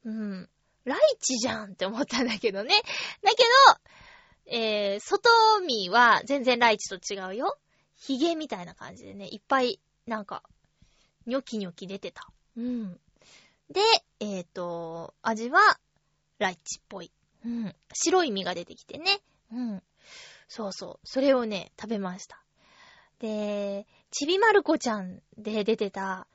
[0.04, 0.48] うん。
[0.84, 2.74] ライチじゃんって思ったんだけどね。
[3.22, 3.44] だけ
[4.46, 7.58] ど、えー、外見は全然ライチと違うよ。
[7.94, 10.42] ヒゲみたいな感じでね、いっぱい、なんか、
[11.26, 12.28] ニョキニョキ出てた。
[12.56, 13.00] うん。
[13.70, 13.80] で、
[14.20, 15.60] えっ、と、味は、
[16.38, 17.10] ライチっぽい。
[17.44, 17.74] うん。
[17.92, 19.20] 白い実が出てきてね。
[19.52, 19.82] うん。
[20.48, 21.06] そうそう。
[21.06, 22.42] それをね、食べました。
[23.20, 26.26] で、ちびまる子ちゃんで出てた、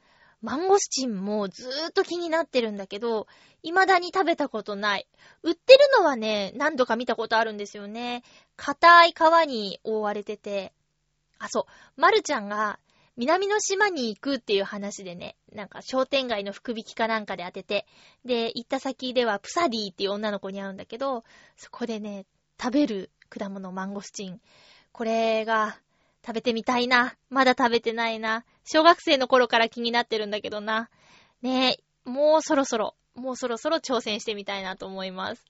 [0.41, 3.27] マンゴスチンもずーっと気になってるんだけど、
[3.63, 5.07] 未だに食べたことない。
[5.43, 8.23] 売ってるのはね、何度か見たことあるんですよね。
[8.55, 10.73] 硬い皮に覆われてて。
[11.39, 12.01] あ、そう。
[12.01, 12.79] まるちゃんが
[13.17, 17.87] 南の島に行くっていう話でね、なんか商店街の福引きかなんかで当てて、
[18.23, 21.23] で、行った先ではプサディっていう女の子に会うんだけど、
[21.55, 22.25] そこでね、
[22.61, 24.39] 食べる果物マンゴスチン。
[24.91, 25.77] これが
[26.25, 27.15] 食べてみたいな。
[27.29, 28.45] まだ食べてないな。
[28.65, 30.89] 小学生の頃から気になってるんだけどな。
[31.41, 35.43] ねえ、もうそろそろ、もうそろそろ挑戦してみたいなと思います。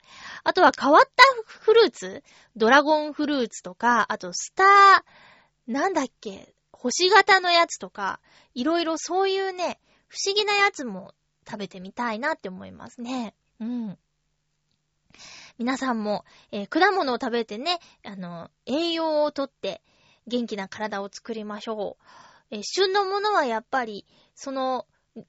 [0.46, 1.10] あとは変わった
[1.44, 2.24] フルーツ？
[2.56, 6.54] ドラゴンフルーツとか、あとスター、なんだっけ？
[6.80, 8.20] 星型のやつとか、
[8.54, 11.14] いろいろそういうね、不思議なやつも
[11.48, 13.34] 食べてみたいなって思いますね。
[13.60, 13.98] うん。
[15.58, 19.82] 皆さんも、えー、果物を食べてね、あの、栄養をとって
[20.28, 22.04] 元気な体を作りましょう。
[22.52, 24.86] えー、旬のものはやっぱり、その、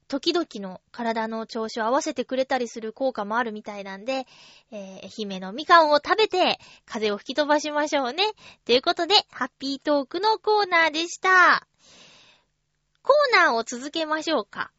[0.07, 4.25] 時々の体の調子を合わせてくれたりする効果もあるみたいなんで、
[4.71, 8.23] えー、愛媛のみかんを食べて、風を吹き飛ばしましょうね。
[8.65, 11.67] ということで、ハッピートークのコーナーでした。
[13.01, 14.71] コーナーを続けましょうか。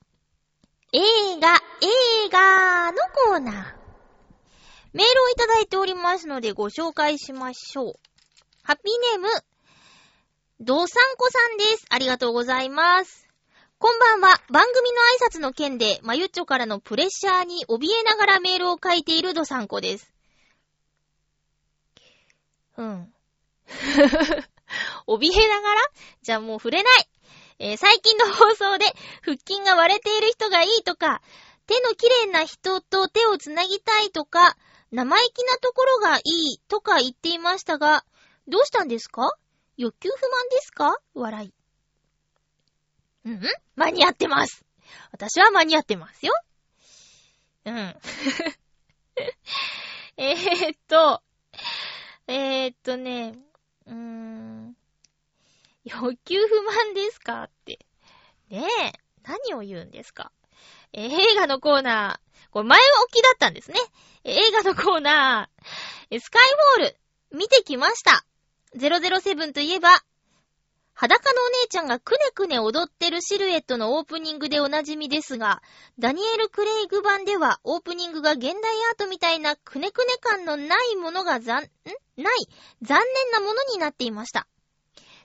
[0.92, 1.00] 映
[1.40, 3.54] 画、映画のコーナー。
[4.92, 7.92] メールをいただいておりますのでご紹介しましょう。
[8.62, 9.28] ハッピーネーム、
[10.60, 11.86] ドサンコさんです。
[11.90, 13.29] ありがとうございます。
[13.82, 14.36] こんばんは。
[14.50, 20.12] 番組の挨拶の件で、まゆっちょからのプレッシャーに怯えながらメールを書いているドサンコです。
[22.76, 23.10] うん。
[25.08, 25.80] 怯えながら？
[26.20, 27.08] じゃあもう触れない。
[27.58, 28.84] えー、最近の放送で
[29.22, 31.22] 腹筋が割れている人がいいとか、
[31.66, 34.58] 手の綺麗な人と手をつなぎたいとか、
[34.92, 38.04] 生意気なところがいいとか言っていましたが、
[38.46, 39.32] どうしたんですか？
[39.78, 40.98] 欲求不満ですか？
[41.14, 41.54] 笑い。
[43.24, 43.40] うん？
[43.76, 44.64] 間に合ってます。
[45.12, 46.32] 私は間に合ってますよ。
[47.64, 47.74] うん。
[50.16, 51.22] えーっと、
[52.26, 53.38] えーっとね、
[53.86, 54.76] うーん、
[55.84, 57.78] 欲求不満ですかって。
[58.48, 60.32] ねえ、何を言うんですか。
[60.92, 63.78] えー、映画のコーナー、これ前置きだったんですね。
[64.24, 66.42] 映画のコーナー、スカイ
[66.78, 66.96] ウォール、
[67.38, 68.24] 見てきました。
[68.74, 70.02] 007といえば、
[71.00, 75.62] 裸のお姉ちゃんがくねくね踊ってるシルエットのオープニングでおなじみですが、
[75.98, 82.22] ダニエル・クレイグ版ではオープニングが現代アートみたいなくねくね感のないものが残、ん？
[82.22, 82.36] ない、
[82.82, 84.46] 残念なものになっていました。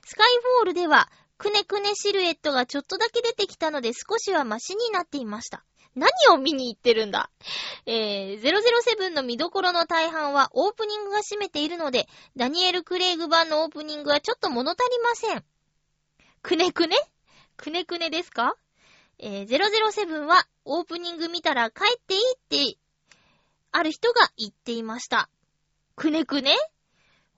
[0.02, 0.28] スカイ
[0.60, 5.62] フォールでは、くねくねシルエットがちょっとだけ出てきたので少しはマシになっていました。
[5.94, 7.28] 何を見に行ってるんだ？
[7.84, 15.44] えー、007の見どころの大半はオープニングが占めているので、ダニエル・クレイグ版のオープニングはちょっと物足りません。
[16.46, 16.96] くねくね？
[17.56, 18.54] くねくねですか？
[19.18, 22.20] えー、007はオープニング見たら帰っていい
[22.70, 22.78] って、
[23.72, 25.28] ある人が言っていました。
[25.96, 26.54] くねくね？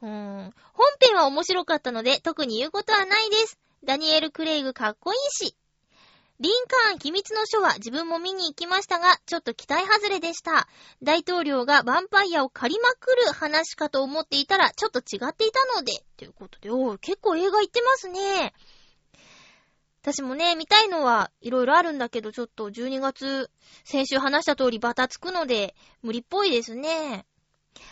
[0.03, 0.55] うーん。
[0.75, 3.59] 本編は面白かったので特に言うことはないです。
[3.83, 5.57] ダニエル・クレイグかっこいいし。
[6.39, 10.69] リンカーン秘密の書は自分も見に行きましたが、ちょっと期待外れでした。
[11.03, 15.93] 大統領がヴァンパイアを借りまくる話かと思っていたら、ちょっと違っていたので。
[16.19, 18.53] ということで、おー、結構映画行ってますね。
[20.03, 23.51] 私もね、見たいのはいろいろあるんだけど、ちょっと12月、
[23.85, 27.27] 先週話した通りバタつくので、無理っぽいですね。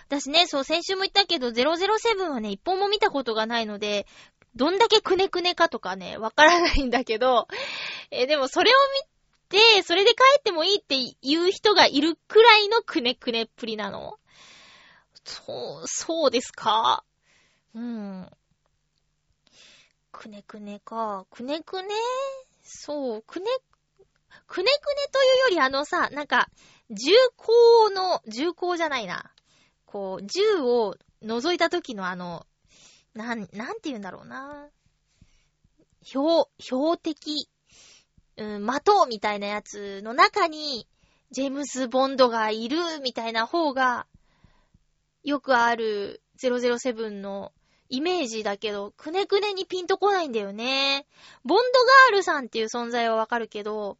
[0.09, 4.07] 私ね、そう、先週も言ったけど、007はね、一本も見たことがないので、
[4.55, 7.47] どんだけくねくねかとかね、わからないんだけど、
[8.11, 8.75] えでもそれを
[9.51, 14.19] 見て、それで帰ってもいいって言う人がいるくらいのくねくねっぷりなの。
[15.25, 17.05] そう、そうですか？
[17.75, 18.31] うん。
[20.16, 21.26] くねくねか。
[21.31, 21.88] くねくね？
[22.62, 23.46] そう、くね、
[24.46, 24.70] くねくね
[25.12, 26.48] というよりあのさ、なんか、
[26.90, 29.31] 銃口の、銃口じゃないな。
[29.85, 32.46] こう、銃を覗いた時のあの、
[33.12, 34.70] なん、なんて言うんだろうな。
[36.02, 37.50] 標、標的、
[38.38, 40.88] うん、的みたいなやつの中に、
[41.31, 44.07] ジェームス・ボンドがいるみたいな方が、
[45.24, 47.52] よくある007の
[47.88, 51.07] イメージだけど、くねくねにピンとこないんだよね。
[51.44, 53.99] ボンドガールさんっていう存在はわかるけど、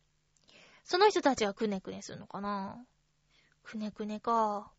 [0.85, 2.77] その人たちはくねくねするのかな
[3.63, 4.71] くねくねか。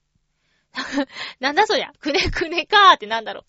[1.40, 1.92] なんだそりゃ。
[2.00, 3.46] くねくねかーってなんだろう。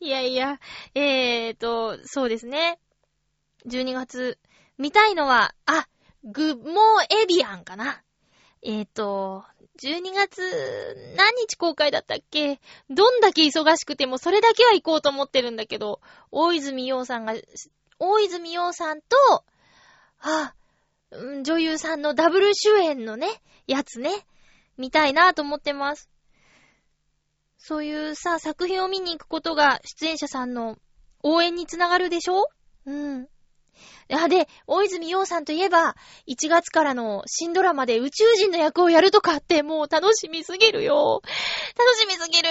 [0.04, 0.58] いやいや、
[0.94, 2.78] えーと、そうですね。
[3.66, 4.38] 12月、
[4.78, 5.88] 見たいのは、あ、
[6.24, 8.02] グモエビアンかな。
[8.62, 9.44] えーと、
[9.82, 12.60] 12月何日公開だったっけ？
[12.90, 16.00] どんだけ忙しくてもそれだけは行こうと思ってるんだけど、
[16.30, 17.34] 大泉洋さんが
[17.98, 19.44] 大泉洋さんと、
[20.20, 20.54] あ、
[21.42, 23.28] 女優さんのダブル主演のね、
[23.66, 24.10] やつね、
[24.76, 26.10] 見たいなと思ってます。
[27.56, 30.76] そういうさ、作品を見に行くことが出演者さんの
[31.22, 32.48] 応援につながるでしょ？
[32.84, 33.28] うん。
[34.12, 35.94] あ、で、大泉洋さんといえば、
[36.28, 41.22] 1月からの新ドラマで宇宙人の役をやるとかってもう楽しみすぎるよ。
[41.78, 42.48] 楽しみすぎる。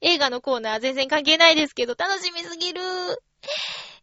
[0.00, 2.80] 映画のコーナー全然関係ないですけど、楽しみすぎる。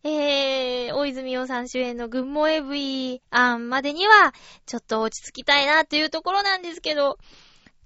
[0.04, 4.34] えー、大泉洋さん主演のグッモエブイ案までには、
[4.66, 7.18] ちょっと落ち着きたいなというところなんですけど、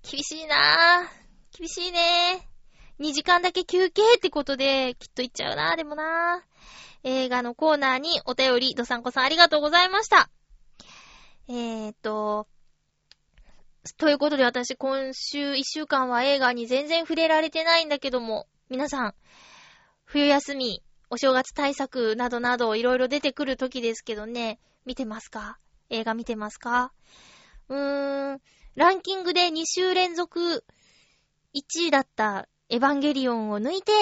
[0.04, 1.58] 厳しいなぁ。
[1.58, 2.48] 厳しいね。
[3.00, 6.58] 2時間だけ休憩ってことで、きっと行っちゃうなぁ、でもなぁ。
[7.10, 10.30] 映画のコーナーにお便り、どさんこさんありがとうございました。
[11.48, 12.50] えーと、
[13.96, 19.16] ということで私今週1週間は映画に全然触れられてないんだけども、皆さん、
[20.04, 25.60] 冬休み、お正月対策などなどいろいろ出てくる時ですけどね、見てますか？
[25.90, 26.92] 映画見てますか？
[27.70, 28.42] うーん、
[28.76, 30.66] ランキングで2週連続
[31.56, 33.94] 1位だったエヴァンゲリオンを抜いて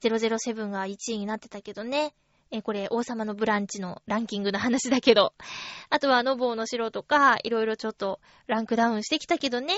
[0.00, 2.14] 007が1位になってたけどね。
[2.50, 5.34] えこれ、王様のブランチのランキングの話だけど。
[5.90, 9.74] あとは、ノボーの城とか、いろいろちょっとランクダウンしてきたけどね。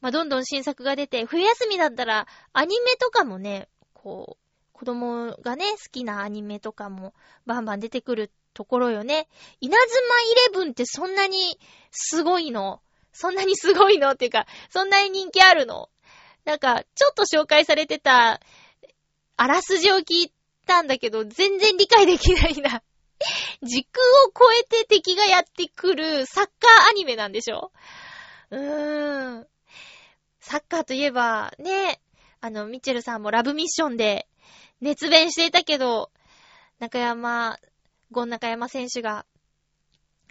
[0.00, 7.12] まあ、どんどん新作が出て、冬休みだったら、アニメとかもね、こう、子供がね、好きなアニメとかも、
[7.44, 9.28] バンバン出てくるところよね。
[9.60, 11.58] 稲妻イレブンってそんなに
[11.90, 12.80] すごいの？
[13.12, 15.90] そんなにすごいのっていうか、そんなに人気あるの？
[16.44, 18.40] なんか、ちょっと紹介されてた、
[19.36, 20.37] あらすじを聞いて
[20.68, 22.82] たんだけど、全然理解できないな。
[23.62, 27.72] 時空を超えて敵がやってくるサッカーアニメなんでしょ？
[28.50, 29.46] うーん。
[30.38, 32.00] サッカーといえば、ね、
[32.40, 34.28] あの、ミッチェルさんもラブミッションで
[34.80, 36.12] 熱弁していたけど、
[36.78, 37.58] 中山、
[38.12, 39.26] ゴン中山選手が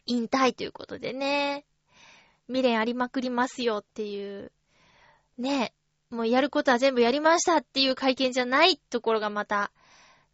[0.06, 1.66] 引退ということでね、
[2.48, 4.54] 未練ありまくりますよっていう、
[5.38, 5.74] ね、
[6.10, 9.74] もうやることは全部やりましたっていう会見じゃないところがまた、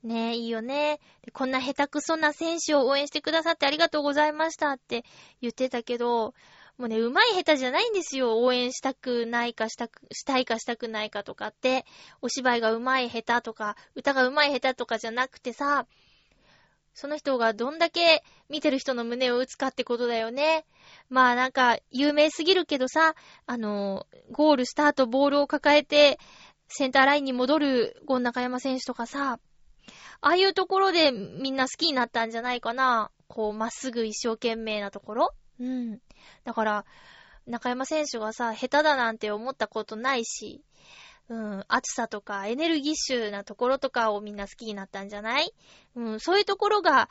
[0.03, 0.99] ねえ、いいよね。
[1.31, 5.05] こんな下手くそな選手を応援してくださってありがとうございましたって
[5.41, 6.33] 言ってたけど、
[6.77, 8.41] もうね、上手い下手じゃないんですよ。
[8.41, 11.85] 応援したくないかしたく、したいかしたくないかとかって、
[12.21, 15.85] お芝居が上手い下手とか、歌が上手い下手とかじゃなくてさ、
[16.93, 20.65] その人がどんだけ見てる人の胸を打つかってことだよね。
[21.09, 26.19] まあなんか、有名すぎるけどさ、あの、ゴールした後ボールを抱えて、
[26.67, 29.39] センターラインに戻るゴン中山選手とかさ、
[30.25, 33.11] ああいうところでみんな好きになったんじゃないかな。
[33.27, 35.99] こう、まっすぐ一生懸命なところうん。
[36.45, 36.85] だから、
[37.45, 40.63] 中山選手がさ、下手だなんて思ったことないし、
[41.27, 45.53] うん、暑さとかエネルギッシュなところとかをみんな好きになったんじゃない？
[45.95, 47.09] うん、そういうところが、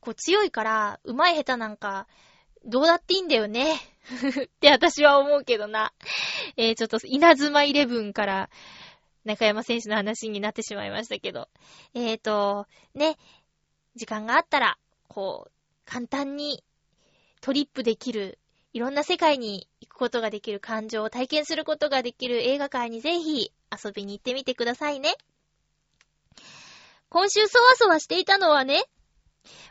[0.00, 2.08] こう強いから、上手い下手なんか、
[2.64, 3.76] どうだっていいんだよね。
[4.46, 5.92] って私は思うけどな。
[6.56, 8.50] えー、ちょっと稲妻イレブンから、
[9.28, 11.48] 中山選手の話になってしまいましたけど。
[11.92, 13.18] えーと、ね、
[13.94, 15.52] 時間があったら、こう、
[15.84, 16.64] 簡単に
[17.42, 18.38] トリップできる、
[18.72, 25.14] いろんな世界に行くことができる感情を体験することができる映画館にぜひ遊びに行ってみてくださいね。
[27.10, 28.82] 今週そわそわしていたのはね、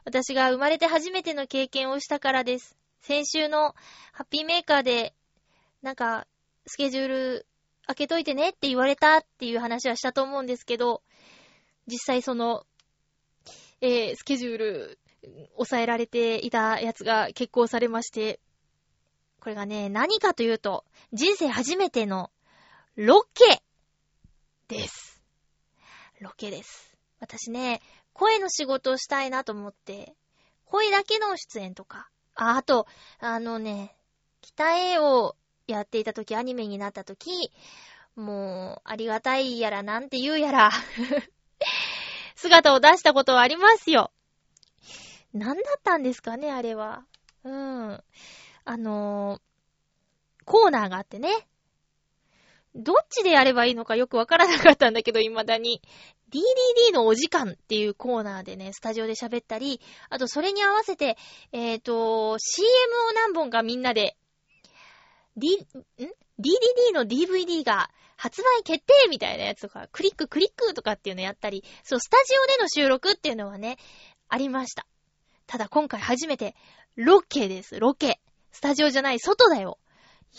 [0.05, 2.77] 私が生まれて初めての経験をしたからです。
[3.01, 3.73] 先週の
[4.11, 5.15] ハッピーメーカーで、
[5.81, 6.27] なんか、
[6.67, 7.47] スケジュール
[7.88, 11.01] 開けといてねって言われたっていう話はしたと思うんですけど、
[11.88, 12.65] 実際その、
[13.81, 14.99] えー、スケジュール、
[15.55, 18.39] 抑えられていたやつが決行されまして、
[19.39, 20.83] これがね、何かというと、
[21.13, 22.29] 人生初めての
[22.97, 23.63] ロケ
[24.67, 25.21] です。
[26.19, 26.97] ロケです。
[27.19, 27.81] 私ね、
[28.11, 30.13] 声の仕事をしたいなと思って、
[30.65, 32.85] 声だけの出演とか、あ、あと、
[33.19, 33.95] あのね、
[34.41, 35.35] 北絵を
[35.68, 37.51] やっていた時、アニメになった時、
[38.15, 40.72] もう、ありがたいやらなんて言うやら
[42.36, 44.11] 姿を出したことはありますよ。
[45.34, 47.05] 何だったんですかね、あれは。
[47.43, 48.03] うん。
[48.65, 51.47] あのー、コーナーがあってね。
[52.74, 55.82] どっちでやればいいのかよくわからなかったんだけど、未だに。
[56.30, 61.18] DDD のお時間っていうコーナーでね、スタジオで喋ったり、あとそれに合わせて、
[61.51, 62.70] えっ、ー、と、CM
[63.09, 64.18] を何本かみんなで
[65.38, 65.61] D、ん
[65.99, 73.77] ?DDD の DVD が発売決定みたいなやつとか、クリッククリックとかっていうのやったり、そう、スタジオでの収録っていうのはね、
[74.27, 74.85] ありました。
[75.45, 76.55] ただ今回初めて、
[76.95, 78.19] ロケです、ロケ。
[78.51, 79.77] スタジオじゃない、外だよ。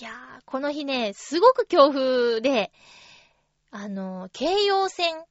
[0.00, 2.72] いやー、この日ね、すごく強風で、
[3.70, 5.24] あの、京葉線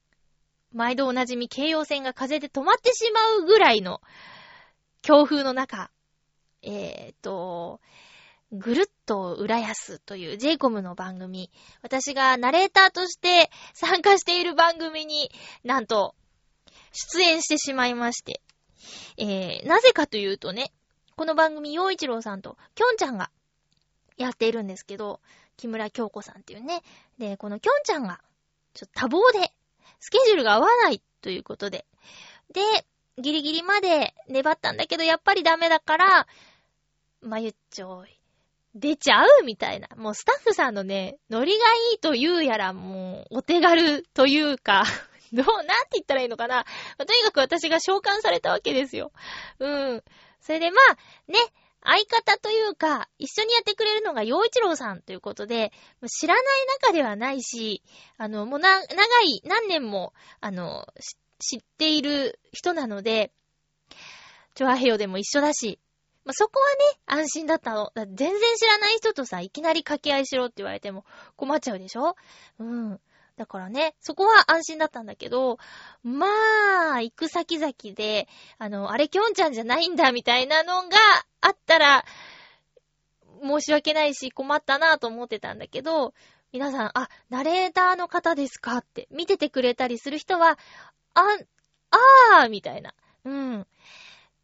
[0.72, 4.00] 毎度おなじみ京葉線が風で止まってしまうぐらいの
[5.02, 5.90] 強風の中、
[6.62, 7.80] えーと、
[8.52, 11.50] ぐるっと浦安という j イコムの番組、
[11.82, 15.30] 私がナレーターとして参加している番組に
[15.64, 16.14] なんと
[16.92, 18.40] 出演してしまいまして、
[19.18, 20.72] えー、なぜかというとね、
[21.16, 23.30] この番組、洋一郎さんときょんちゃんが
[24.16, 25.20] やっているんですけど、
[25.56, 26.82] 木村京子さんっていうね。
[27.18, 28.20] で、このきょんちゃんが、
[28.72, 29.52] ちょっと多忙で、
[30.00, 31.84] スケジュールが合わないということで。
[32.52, 32.62] で、
[33.18, 36.26] ギリギリまで粘ったんだけど、やっぱりダメだから、
[37.20, 38.04] まゆっちょ、
[38.78, 39.88] 出ちゃうみたいな。
[39.96, 44.84] もうスタッフさんのね、ノリがいいというやら、もう、お手軽というか
[45.32, 46.56] どう、なんて言ったらいいのかな。
[46.56, 46.64] ま
[46.98, 49.12] あ、とにかく私が召喚されたわけですよ。
[49.58, 50.04] うん。
[50.40, 51.38] それでまあ、ね、
[51.82, 55.72] 相方というか、一緒にやってくれるのが洋一郎さんということで、
[56.06, 56.44] 知らない
[56.80, 57.82] 中ではないし、
[58.16, 58.86] あの、もうな、長
[59.22, 60.86] い、何年も、あの、
[61.38, 63.32] 知っている人なので、
[64.54, 65.78] チョアヘヨでも一緒だし、
[66.28, 67.90] まあ、そこはね、安心だったの。
[67.94, 71.06] 全然知らない人とさ、いきなり掛け合いしろって言われても
[71.36, 72.16] 困っちゃうでしょ？
[72.58, 73.00] うん。
[73.38, 75.56] だからね、そこは安心だったんだけど、
[76.02, 76.26] ま
[76.96, 80.98] あ、行く先々で、あの、あれきょんちゃんじゃないんだみたいなのが
[81.40, 82.04] あったら、
[83.42, 86.12] 申し訳ないし困ったなぁと思ってたんだけど、
[86.52, 88.76] 皆さん、あ、ナレーターの方ですか？
[88.76, 90.58] って見ててくれたりする人は、
[91.14, 91.22] あ、
[92.42, 92.92] あーみたいな。
[93.24, 93.66] うん。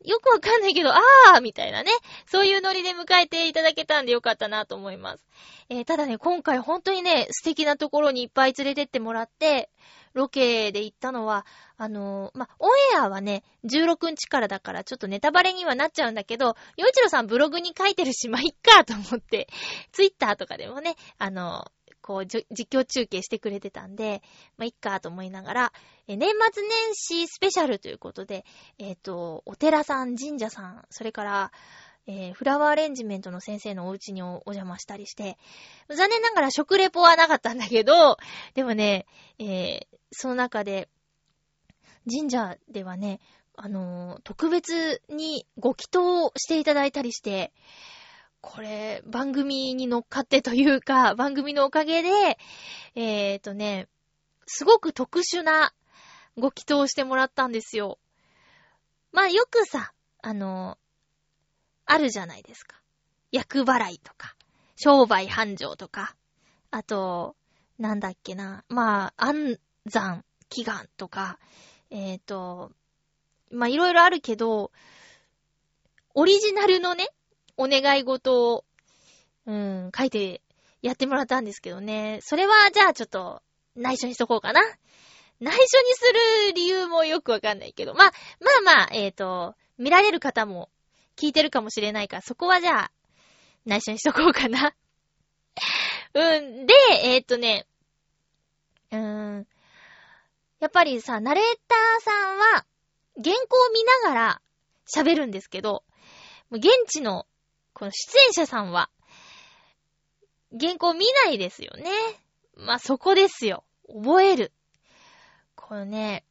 [0.04, 1.90] よくわかんないけど、あーみたいなね。
[2.26, 5.26] そういうノリで迎えていただけたんでよかったなと思います。
[5.70, 9.70] えー、ただね、今回本当にね、素敵なところにいっぱい連れてってもらって、
[10.12, 11.44] ロケで行ったのは、
[11.76, 19.48] あのー、まオンエアはね、16日からだからちょっとネタバレにはなっちゃうんだけど、洋一郎さんブログに書いてるし、ま、いっかと思って、
[19.92, 24.22] ツイッターとかでもね、あのー、こう、実況中継してくれてたんで、
[24.58, 25.72] まあ、いっかと思いながら、
[26.06, 28.44] え年末年始スペシャルということで、
[28.78, 31.52] えっ、ー、と、お寺さん、神社さん、それから、
[32.06, 35.38] えー、フラワーアレンジメントの先生のお家にお邪魔したりして、
[35.88, 38.18] 残念ながら食レポはなかったんだけど、
[38.52, 39.06] でもね、
[39.38, 40.90] えー、その中で、
[42.06, 43.20] 神社ではね、
[43.56, 47.54] あのー、特別にご祈祷していただいたりして、
[48.46, 52.38] これ、番組に乗っかってというか、 番組のおかげで、
[52.94, 53.88] えーとね、
[54.46, 55.72] すごく特殊な
[56.36, 57.98] ご祈祷をしてもらったんですよ。
[59.12, 60.78] まあよくさ、あの、
[61.86, 62.80] あるじゃないですか。
[63.32, 64.36] 役払いとか、
[64.76, 66.14] 商売繁盛とか、
[66.70, 67.36] あと、
[67.78, 71.38] なんだっけな、まあ、安産、祈願とか、
[71.88, 72.72] えっ、ー、と、
[73.50, 74.70] まあいろいろあるけど、
[76.14, 77.08] オリジナルのね、
[77.56, 78.64] お願い事を、
[79.46, 80.42] うん、書いて
[80.82, 82.18] やってもらったんですけどね。
[82.22, 83.42] それは、じゃあちょっと、
[83.76, 84.60] 内緒にしとこうかな。
[85.40, 85.60] 内緒に
[85.94, 86.12] す
[86.48, 87.94] る理由もよくわかんないけど。
[87.94, 90.70] まあ、まあまあ、えっ、ー、と、見られる方も
[91.16, 92.90] 聞いてるかもしれないから、そこはじゃあ、
[93.66, 94.74] 内緒にしとこうかな。
[96.14, 96.66] うん。
[96.66, 97.66] で、えっ、ー、とね、
[98.90, 98.98] うー
[99.40, 99.46] ん。
[100.60, 102.66] やっぱりさ、ナレーターさんは、
[103.22, 104.42] 原稿を見ながら
[104.86, 105.84] 喋るんですけど、
[106.50, 107.26] 現地の
[107.74, 108.88] この出演者さんは、
[110.58, 111.90] 原稿見ないですよね。
[112.56, 113.64] まあ、そこですよ。
[113.88, 114.52] 覚える。
[115.56, 116.24] このね、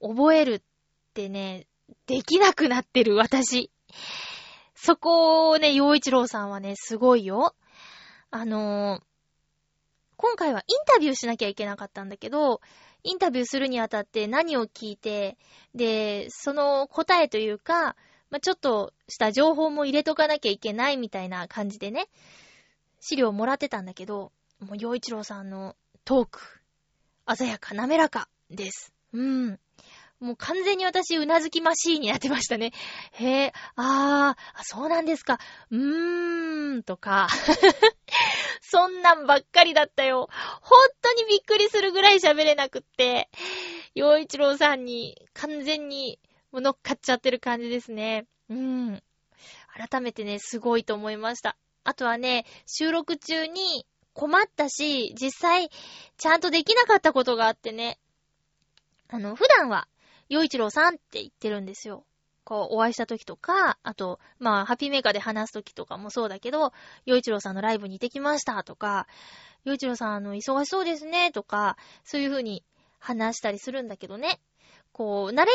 [0.00, 0.62] 覚えるっ
[1.14, 1.66] てね、
[2.06, 3.70] できなくなってる私。
[4.74, 7.54] そこをね、洋一郎さんはね、すごいよ。
[8.30, 9.02] あのー、
[10.16, 12.60] 今回はインタビューしなきゃいけなかったんだけど、
[13.02, 15.36] インタビューするにあたって何を聞いて、
[15.74, 17.96] で、その答えというか、
[18.34, 22.08] まあ、ちょっとした情報も入れとかなきゃいけないみたいな感じでね、
[22.98, 26.40] 資料をもらってたんだけど、もう、洋一郎さんのトーク、
[27.36, 28.92] 鮮やか、滑らかです。
[29.12, 29.60] うん。
[30.18, 32.72] もう完全に私、うなずきマシーンになってましたね。
[33.14, 35.38] へえ、あー、そうなんですか。
[35.70, 37.28] うーん、とか。
[38.62, 40.28] そんなんばっかりだったよ。
[40.60, 43.30] 本当にびっくりするぐらい喋れなくって、
[43.94, 46.18] 洋一郎さんに完全に
[46.54, 48.26] もう乗っかっちゃってる感じですね。
[48.48, 49.02] うん。
[49.90, 51.56] 改めてね、すごいと思いました。
[51.82, 55.68] あとはね、収録中に困ったし、実際、
[56.16, 57.98] ちゃんとできなかったことがあってね。
[59.08, 59.88] あの、普段は、
[60.28, 62.04] 洋一郎さんって言ってるんですよ。
[62.44, 66.72] こう、お会いした時とか、あと、まあ、ハピーメーカーで話す時とかもそうだけど、
[67.04, 69.08] 洋一郎さんのライブに行ってきましたとか、
[69.64, 72.64] 洋一郎さん、あの、忙しそうですねとか、そういう風に
[73.00, 74.38] 話したりするんだけどね。
[74.92, 75.54] こう、ナレー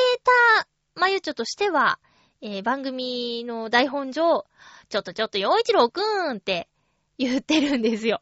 [0.58, 2.00] ターまゆちょとしては、
[2.42, 4.46] えー、番組の台本上、
[4.90, 6.70] ちょっとちょっと、洋一郎くーんって
[7.18, 8.22] 言ってるんですよ。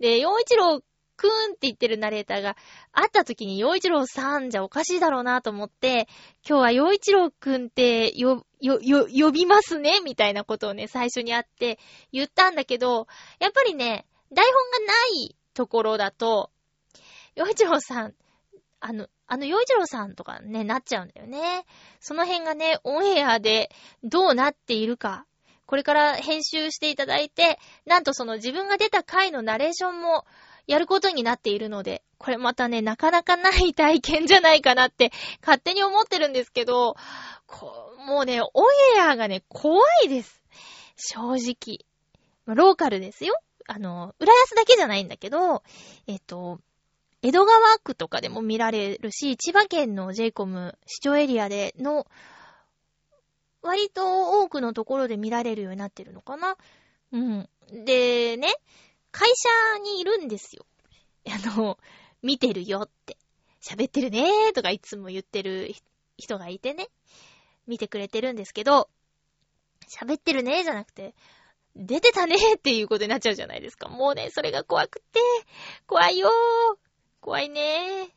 [0.00, 0.82] で、洋一郎
[1.16, 2.56] くーんって言ってるナレーターが、
[2.92, 6.08] 会った時に、洋一郎さんじゃおかしいだろうなと思って、
[6.48, 11.78] 今日は洋一郎くんってよ、よ、よ、呼びますねみたいなことをね、最初に会って
[12.12, 13.06] 言ったんだけど、
[13.38, 16.50] やっぱりね、台本がないところだと、
[17.36, 18.14] 洋一郎さん、
[18.80, 21.64] あの、あの、洋一郎さんとかね、なっちゃうんだよね。
[22.00, 23.70] その辺がね、オンエアで
[24.04, 25.26] どうなっているか、
[25.66, 30.24] これから編集していただいて、なんとその自分が出た回のナレーションも
[30.66, 36.96] やることになっているので、これまたね、なかなかない体験じゃないかなって勝手に思ってるんですけど、
[38.06, 38.48] もうね、オン
[38.96, 40.42] エアがね、怖いです。
[40.96, 41.84] 正直。
[42.46, 43.34] ローカルですよ。
[43.66, 45.62] あの、浦安だけじゃないんだけど、
[46.06, 46.60] えっと、
[47.22, 52.06] 江戸川区とかでも見られるし、千葉県の j コム市長エリアでの、
[53.62, 56.56] 割と多くのところで見られるようになってるのかな。
[57.12, 57.48] うん。
[57.84, 58.54] で、ね、
[59.10, 60.66] 会社にいるんですよ。
[61.28, 61.78] あの、
[62.22, 63.16] 見てるよって。
[63.60, 65.74] 喋ってるねーとかいつも言ってる
[66.16, 66.88] 人がいてね。
[67.66, 68.88] 見てくれてるんですけど、
[69.88, 71.14] 喋ってるねーじゃなくて、
[71.74, 73.88] 出てたねーっていうことになっちゃうじゃないですか。
[73.88, 75.20] もうね、それが怖くて、
[75.86, 76.85] 怖いよー。
[77.26, 78.08] 怖いね。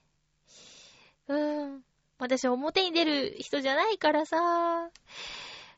[1.27, 1.81] うん。
[2.19, 4.37] 私表に出る人じゃないからさ。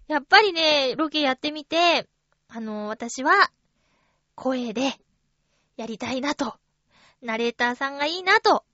[0.09, 2.09] やっぱりね、ロケやってみて、
[2.49, 3.32] あの、私は、
[4.36, 4.99] 声で、
[5.77, 6.55] やりたいなと、
[7.21, 8.65] ナレーターさんがいいなと、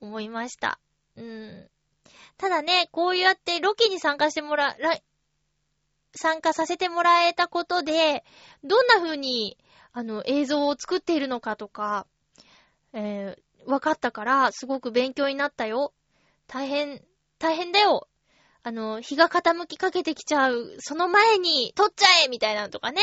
[0.00, 0.80] 思いました。
[1.16, 1.68] うん。
[2.38, 4.74] ただね、こうやってロケに参加してもら、
[6.14, 8.24] 参加させてもらえたことで、
[8.62, 9.58] どんな風に、
[9.92, 12.06] あの、映像を作っているのかとか、
[12.94, 15.92] えー、分かったから、すごく勉強になったよ。
[16.46, 17.02] 大変、
[17.38, 18.08] 大変だよ。
[18.62, 23.02] あの、日が傾きかけてきちゃう、その前に撮っちゃえみたいなのとかね。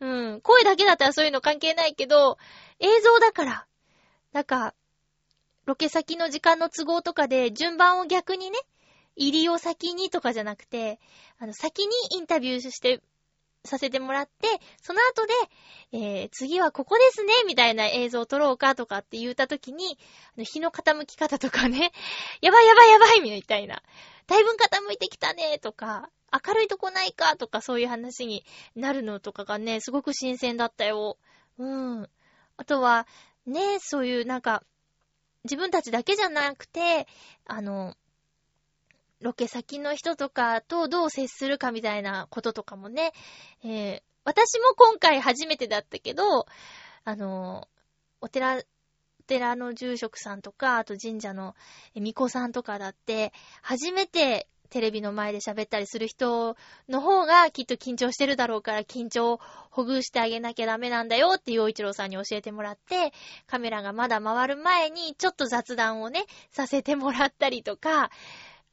[0.00, 0.40] うん。
[0.40, 2.38] 声だけだったらそういうの関係ないけど、
[2.80, 3.66] 映像だから。
[4.32, 4.74] なんか、
[5.64, 8.58] ロケ先の時間の都合とかで順番を逆にね、
[9.16, 11.00] 入りを先にとかじゃなくて、
[11.38, 13.00] あの、先にインタビューして、
[13.66, 14.48] させてもらって、
[14.82, 15.32] その後で、
[15.92, 19.98] えー、次はここですね、みたいな映像を撮ろうかとかって言った時に、
[20.36, 21.92] あの日の傾き方とかね、
[22.40, 23.82] やばいやばいやばいみたいな。
[24.26, 28.44] だいぶ傾いてきたね、とか、明るいとこないかとかそういう話に
[28.74, 31.18] なるのとかがね、すごく新鮮だったよ。
[31.58, 32.10] うん。
[32.56, 33.06] あとは、
[33.46, 34.62] ね、そういうなんか、
[35.44, 37.06] 自分たちだけじゃなくて、
[37.44, 37.96] あの、
[39.20, 43.12] ロケ先の人とかとどう接するかみたいなこととかもね、
[43.64, 46.46] えー、私も今回初めてだったけど、
[47.04, 47.68] あの、
[48.20, 48.62] お寺、お
[49.26, 51.54] 寺の住職さんとか、あと神社の
[51.94, 56.56] 巫女さんとかだって、初めてテレビの前で喋ったりする人
[56.88, 59.40] の方がきっと緊張してるだろうから緊張を
[59.70, 63.12] ほぐしてあげなきゃダメなんだよって洋一郎さんに教えてもらって、
[63.46, 68.10] カメラがまだ回る前にちょっと雑談をね、させてもらったりとか、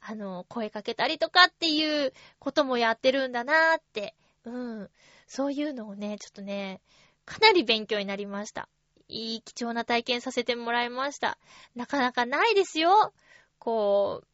[0.06, 4.90] あの、声かけたりとかっていうこともやってるんだなーって、うん。
[5.28, 6.82] そういうのをね、ちょっとね、
[7.26, 8.68] かなり勉強になりました。
[9.08, 11.38] いい貴重な体験させてもらいました。
[11.76, 13.14] なかなかないですよ。
[13.60, 14.28] こう、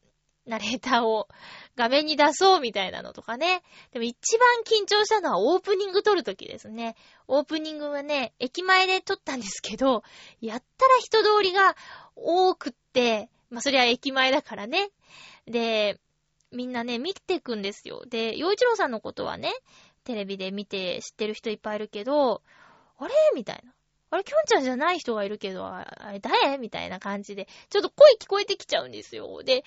[0.50, 1.28] ナレーターを
[1.76, 3.62] 画面に出そうみたいなのとかね。
[3.92, 6.96] でも一番緊張したのはオープニング撮るときですね。
[7.28, 10.02] オープニングはね、駅前で撮ったんですけど、
[10.40, 11.76] やったら人通りが
[12.16, 14.90] 多くって、まあそりゃ駅前だからね。
[15.50, 16.00] で、
[16.52, 18.04] みんなね、見てくんですよ。
[18.06, 19.52] で、洋一郎さんのことはね、
[20.04, 22.42] テレビで見て知ってる人いっぱいいるけど、
[22.98, 23.14] あれ？
[23.34, 23.72] みたいな。
[24.12, 26.58] あれ、きょんちゃんじゃない人がいるけど、あれ、誰？
[26.58, 29.42] みたいな感じで、ちょっと声聞こえてきちゃうんですよ。
[29.42, 29.64] で、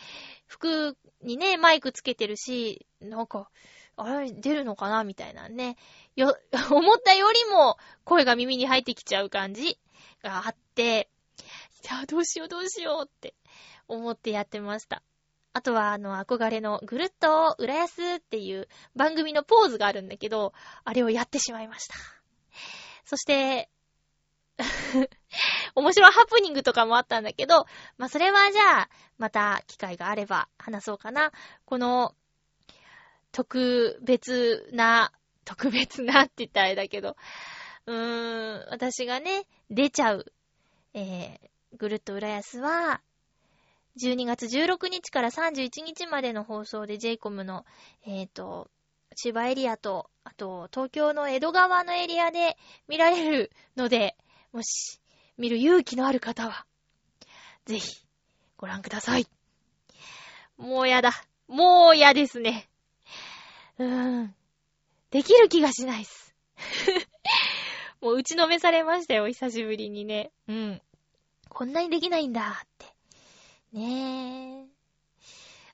[0.48, 3.50] 服にね、マイクつけてるし、なんか、
[3.96, 5.04] あれ、出るのかな？
[5.04, 5.78] みたいなね。
[6.16, 6.38] よ、
[6.72, 9.78] 思ったよりも声が耳に入ってきちゃう感じ
[10.22, 11.10] があって、
[11.84, 13.34] いや、どうしようどうしようって
[13.88, 15.04] 思ってやってました。
[15.54, 21.95] あとは、あの、憧れのぐるっと浦安っていう番組のポーズがあるんだけど、あれをやってしまいました。
[23.06, 23.70] そして、
[25.76, 27.66] 面白いハプニングとかもあったんだけど、
[27.97, 31.32] まあ、それはじゃあ、また機会があれば話そうかな。
[31.66, 32.16] この、
[33.32, 35.12] 特別な、
[35.45, 37.16] 特別なって言ったらあれだけど、
[37.86, 40.32] うーん、私がね、出ちゃう、
[40.93, 43.01] えー、ぐるっと浦安は、
[44.02, 47.66] 12月16日から31日までの放送で j イコムの、
[48.06, 48.70] えっ、ー、と、
[49.16, 54.16] 千葉エリアと、あと、東京の江戸川のエリアで見られるので、
[54.52, 55.00] もし、
[55.38, 56.66] 見る勇気のある方は、
[57.66, 57.86] ぜひ、
[58.58, 59.28] ご覧ください。
[60.58, 61.12] もうやだ。
[61.48, 62.70] もう嫌ですね。
[63.78, 64.36] うーん。
[65.12, 66.34] できる気がしないっす。
[68.02, 70.32] もう打ちのめされましたよ、久しぶりにね。
[70.48, 70.82] うん。
[71.50, 72.93] こんなにできないんだって。
[73.74, 74.68] ねえ。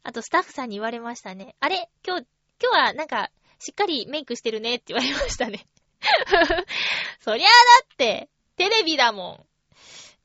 [0.04, 1.56] あとスタッフさんに言われましたね。
[1.60, 1.89] あれ？
[2.06, 2.26] 今日、
[2.62, 3.30] 今日はなんか、
[3.60, 5.66] しっかりメイクしてるねって言われましたね。
[7.20, 7.50] そりゃあ
[7.82, 9.45] だって、テレビだも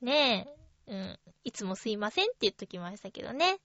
[0.00, 0.06] ん。
[0.06, 0.46] ね
[0.88, 0.92] え。
[0.92, 1.18] うん。
[1.42, 3.58] いつもすいませんって言っときましたけどね。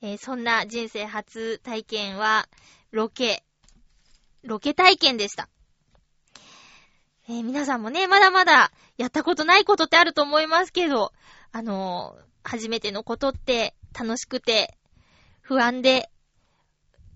[0.00, 2.48] えー、そんな人生初体験は、
[2.90, 3.44] ロケ、
[4.42, 5.48] ロケ体験でした。
[7.28, 11.12] えー、皆さんもね、まだまだやったことないことってあると思いますけど、
[11.52, 14.76] あのー、初めてのことって楽しくて、
[15.42, 16.10] 不安で、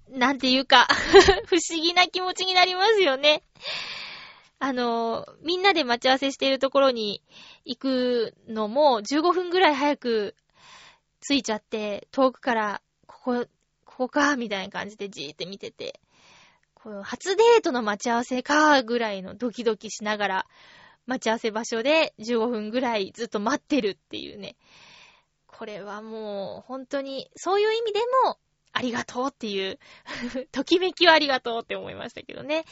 [0.09, 0.87] なんていうか
[1.47, 3.43] 不思議な気持ちになりますよね。
[4.59, 7.22] あの、みんなで待ち合わせしているところに
[7.64, 10.35] 行くのも15分ぐらい早く
[11.20, 13.47] 着いちゃって、遠くから、ここ、
[13.85, 16.01] ここか、みたいな感じでじーって見てて、
[16.74, 20.47] こう初デートの待ち合わせか、ぐらいのドキドキしながら、
[21.07, 24.57] 待ち合わせ場所で15分ぐらいずっと待ってるっていうね。
[25.57, 28.39] これはもう、本当に、そういう意味でも、
[28.73, 29.79] ありがとうっていう
[30.53, 32.67] ときめきはありがとうって思いましたけどね。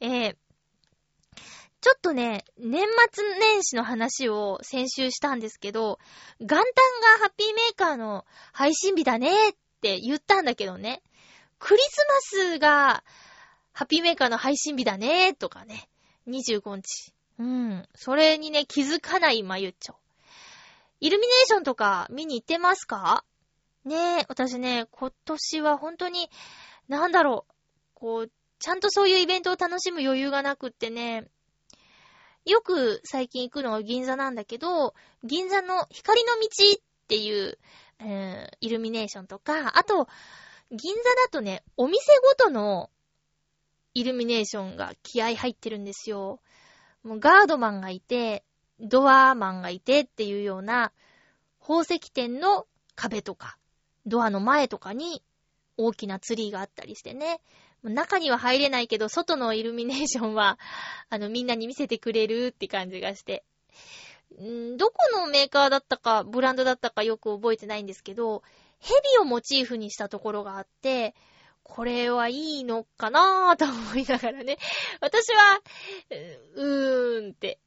[0.00, 0.36] えー、
[1.80, 6.00] ちょっとね、年末年始の話を先週したんですけど、
[6.40, 6.64] 元旦が
[7.20, 11.04] ハッピーメーカーの配信日だねって言ったんだけどね、
[11.60, 13.04] クリスマスが
[13.72, 15.88] ハッピーメーカーの配信日だねとかね、
[16.26, 17.12] 25日。
[17.38, 17.88] うん。
[17.94, 19.96] それにね、気づかないまゆっちょ。
[21.00, 23.24] イルミネーションとか見に行ってますか？
[23.84, 26.28] ねえ、私ね、今年は本当に、
[26.88, 27.52] なんだろう、
[27.94, 31.28] こう、ちゃんとそういうイベントを楽しむ余裕がなくってね、
[32.44, 37.58] よく最近行くのは銀座なんだけど、銀座の光の道っていう、
[38.00, 40.08] えー、イルミネーションとか、あと、
[40.70, 42.90] 銀座だとね、お店ごとの
[43.94, 46.40] イルミネーションが気合入ってるんですよ。
[47.02, 48.44] もうガードマンがいて、
[48.80, 50.92] ドアーマンがいてっていうような
[51.60, 53.58] 宝石店の壁とか、
[54.06, 55.22] ドアの前とかに
[55.76, 57.40] 大きなツリーがあったりしてね。
[57.82, 60.58] 中には入れないけど、外のイルミネーションは、
[61.10, 63.44] あの、みんなに見せてくれるって感じがして。
[64.40, 68.42] んどこのメーカーだったか、ブランドだったかよく覚えてないんですけど、
[68.80, 71.14] ヘビをモチーフにしたところがあって、
[71.62, 74.58] これはいいのかなぁと思いながらね。
[75.00, 75.60] 私は、
[76.54, 77.58] うーんって、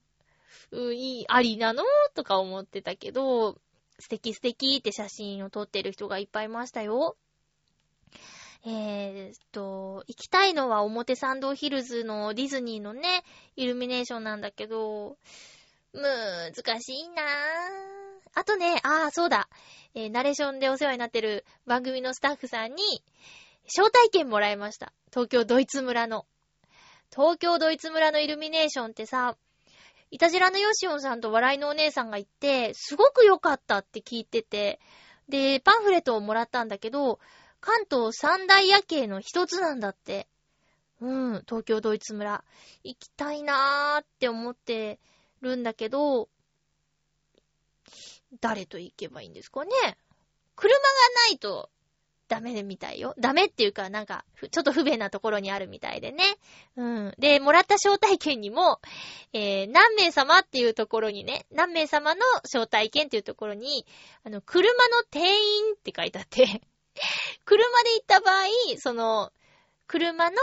[0.72, 1.84] ういい、ありなの？
[2.14, 3.58] とか思ってたけど、
[4.00, 7.18] 素敵素敵って写真を撮ってる人がいっぱいいましたよ。
[8.66, 13.24] え、っと、行きたいのは表参道ヒルズのディズニーのね、
[13.56, 15.18] イルミネーションなんだけど、
[15.94, 17.26] 難しいなぁ。
[18.36, 19.50] あとね、ああ、そうだ。
[19.96, 22.84] えー、ナレーションでお世話になってる番組のスタッフさんに、
[23.66, 24.94] 招待券もらいました。
[25.12, 26.26] 東京ドイツ村の。
[27.12, 29.36] 東京ドイツ村のイルミネーションってさ、
[30.12, 34.80] イタジラのヨシオンさんと笑いのお姉さんが行って、すごく良かったって聞いてて、
[35.28, 37.20] で、パンフレットをもらったんだけど、
[37.62, 40.28] 関東三大夜景の一つなんだって。
[41.02, 42.44] うん、東京ドイツ村。
[42.84, 45.00] 行きたいなーって思って
[45.42, 46.30] るんだけど、
[48.42, 49.72] 誰と行けばいいんですかね
[50.56, 50.82] 車が
[51.30, 51.70] ないと
[52.30, 53.16] ダメでみたいよ。
[53.18, 56.24] ダメっていうか、なんか、ちょっと不便なところにあるみたいでね。
[56.78, 57.14] うん。
[57.18, 58.80] で、もらった招待券にも、
[59.34, 63.84] えー、何名様っていうところにね、何名様の招待券っていうところに、
[64.24, 66.46] あの、車の定員って書いてあって
[67.46, 68.46] 車で行った場合、
[68.78, 69.34] その、
[69.88, 70.38] 車の、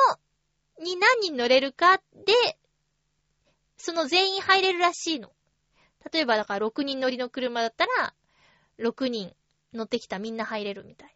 [0.80, 2.58] に何人乗れるかで、
[3.76, 5.30] その全員入れるらしいの。
[6.12, 8.12] 例えばだから6人乗りの車だったら、
[8.80, 9.36] 6人
[9.72, 11.15] 乗ってきたみんな入れるみたい。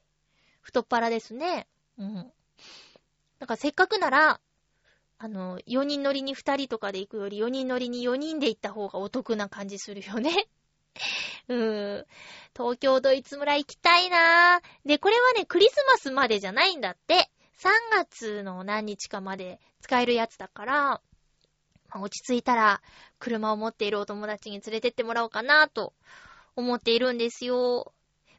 [0.70, 1.66] 太っ腹ですね。
[1.98, 2.14] うん。
[2.14, 4.40] なんかせっかくなら、
[5.18, 10.48] あの、4人乗りに2人とかで行くより4人乗りに4人で行った方がお得な感じするよね。
[11.48, 12.06] うーん。
[12.56, 14.88] 東京ドイツ村行きたいなぁ。
[14.88, 17.30] で、これはね、クリスマスまでじゃないんだって。
[17.58, 20.74] 3月の何日かまで使えるやつだから、
[21.88, 22.80] まあ、落ち着いたら、
[23.18, 25.92] 車を持っているお友達に連れてってもらおうかなと
[26.56, 27.92] 思っているんですよ。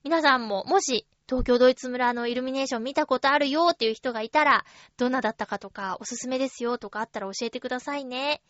[0.04, 4.66] 皆さんも、もし、東京ドイツ村のイルミネーション見たことあるよっていう人がいたら、
[4.98, 8.42] どんなだったかとか、おすすめですよとかあったら教えてくださいね。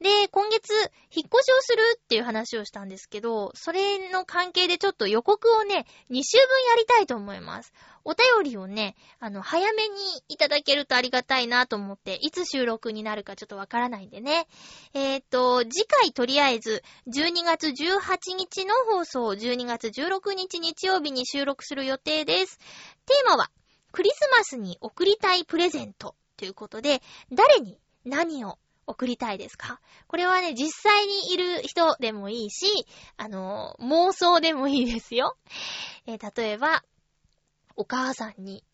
[0.00, 0.72] で、今月、
[1.10, 7.72] 引っ越しをするっていう話をしたんですけど、それの関係でちょっと予告をね、2週分やりたいと思います。
[8.04, 9.96] お便りをね、あの、早めに
[10.28, 14.46] いただけるとありがたいなと思って、いつ収録になるかちょっとわからないんでね。
[14.94, 22.58] えー、っと、次回とりあえず、12月18日の放送、12月16日日曜日に収録する予定です。
[23.04, 23.50] テーマは、
[23.90, 28.58] クリスマスに贈りたいプレゼントということで、誰に何を
[28.88, 29.80] 送りたいですか？
[30.06, 32.66] これはね、実際にいる人でもいいし、
[33.18, 35.36] あの、妄想でもいいですよ。
[36.06, 36.82] えー、例えば、
[37.76, 38.64] お母さんに、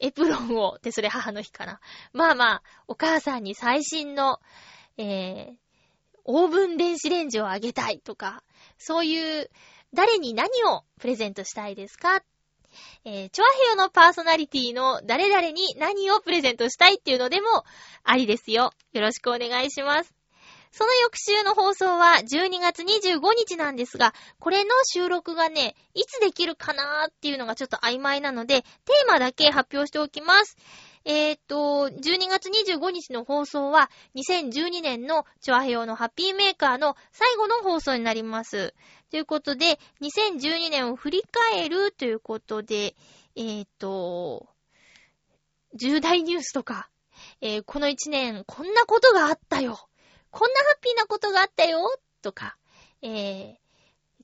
[0.00, 1.80] エプロンを、で、それ母の日かな。
[2.12, 4.40] まあまあ、お母さんに最新の、
[4.98, 5.56] えー、
[6.24, 8.42] オーブン電子レンジをあげたいとか、
[8.78, 9.48] そういう、
[9.94, 12.22] 誰に何をプレゼントしたいですか？
[13.04, 17.46] えー、チョアヘヨのパーソナリティの誰々に何をプレゼントしたいっていうのでも
[18.04, 18.72] ありですよ。
[18.92, 20.14] よろしくお願いします。
[20.72, 30.56] その翌週の放送は12月25日なんですが、これの収録がね、いつできるかなーっていうのがちょっと曖昧なので、テーマだけ発表しておきます。
[31.04, 38.72] えー、っと、12月25日の放送は、2012年のチョアヘヨのハッピーメーカーの最後の放送になります。
[39.12, 42.94] ということで、2012年を振り返るということで、
[43.36, 44.48] えー、っと、
[45.74, 46.88] 重大ニュースとか、
[47.42, 49.78] えー、この1年こんなことがあったよ。
[50.30, 51.94] こんなハッピーなことがあったよ。
[52.22, 52.56] とか、
[53.02, 53.54] えー、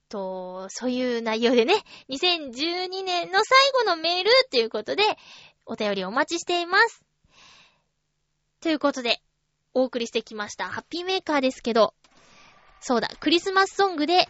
[0.08, 1.74] と、そういう内容でね、
[2.08, 5.02] 2012年の最後のメールということで、
[5.66, 7.04] お便りお待ちしています。
[8.62, 9.20] ということで、
[9.74, 10.70] お送りしてきました。
[10.70, 11.92] ハッピーメーカーですけど、
[12.80, 14.28] そうだ、クリスマスソングで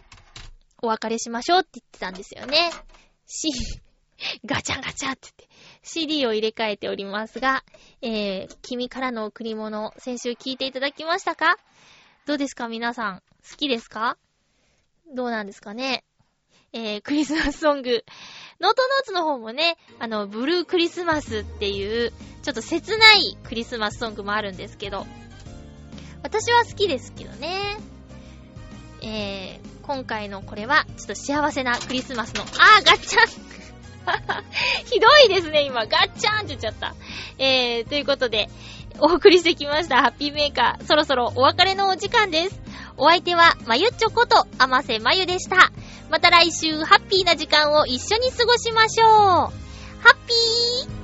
[0.81, 2.71] お別れしましょうって言ってたんですよね。
[3.25, 3.49] C、
[4.45, 5.49] ガチャガチャって言って、
[5.83, 7.63] CD を入れ替えておりますが、
[8.01, 11.57] えー、君からの贈り物、先週聞いていただきましたか？
[12.25, 12.67] どうですか？
[12.67, 13.23] 皆さん。
[13.49, 14.17] 好きですか？
[15.15, 16.03] どうなんですかね？
[16.71, 18.05] えー、クリスマスソング。
[18.59, 22.11] ノートノーツの方もね、あの、ブルークリスマスっていう、
[22.43, 25.07] ちょっと切ないクリスマスソングもあるんですけど、
[26.21, 27.77] 私は好きですけどね。
[29.01, 33.49] えー、今回のこれは、ちょっと幸せなクリスマスの、あー、ガッチャン
[34.85, 35.87] ひどいですね、今。
[35.87, 36.93] ガッチャンって言っちゃった。
[37.39, 38.51] えー、ということで、
[38.99, 40.85] お送りしてきました、ハッピーメーカー。
[40.85, 42.61] そろそろお別れのお時間です。
[42.97, 45.71] お相手は、まゆっちょこと、あませまゆでした。
[46.11, 49.09] また来週、ハッピーな時間を一緒に過ごしましょう。
[49.09, 49.51] ハ
[50.13, 50.98] ッピー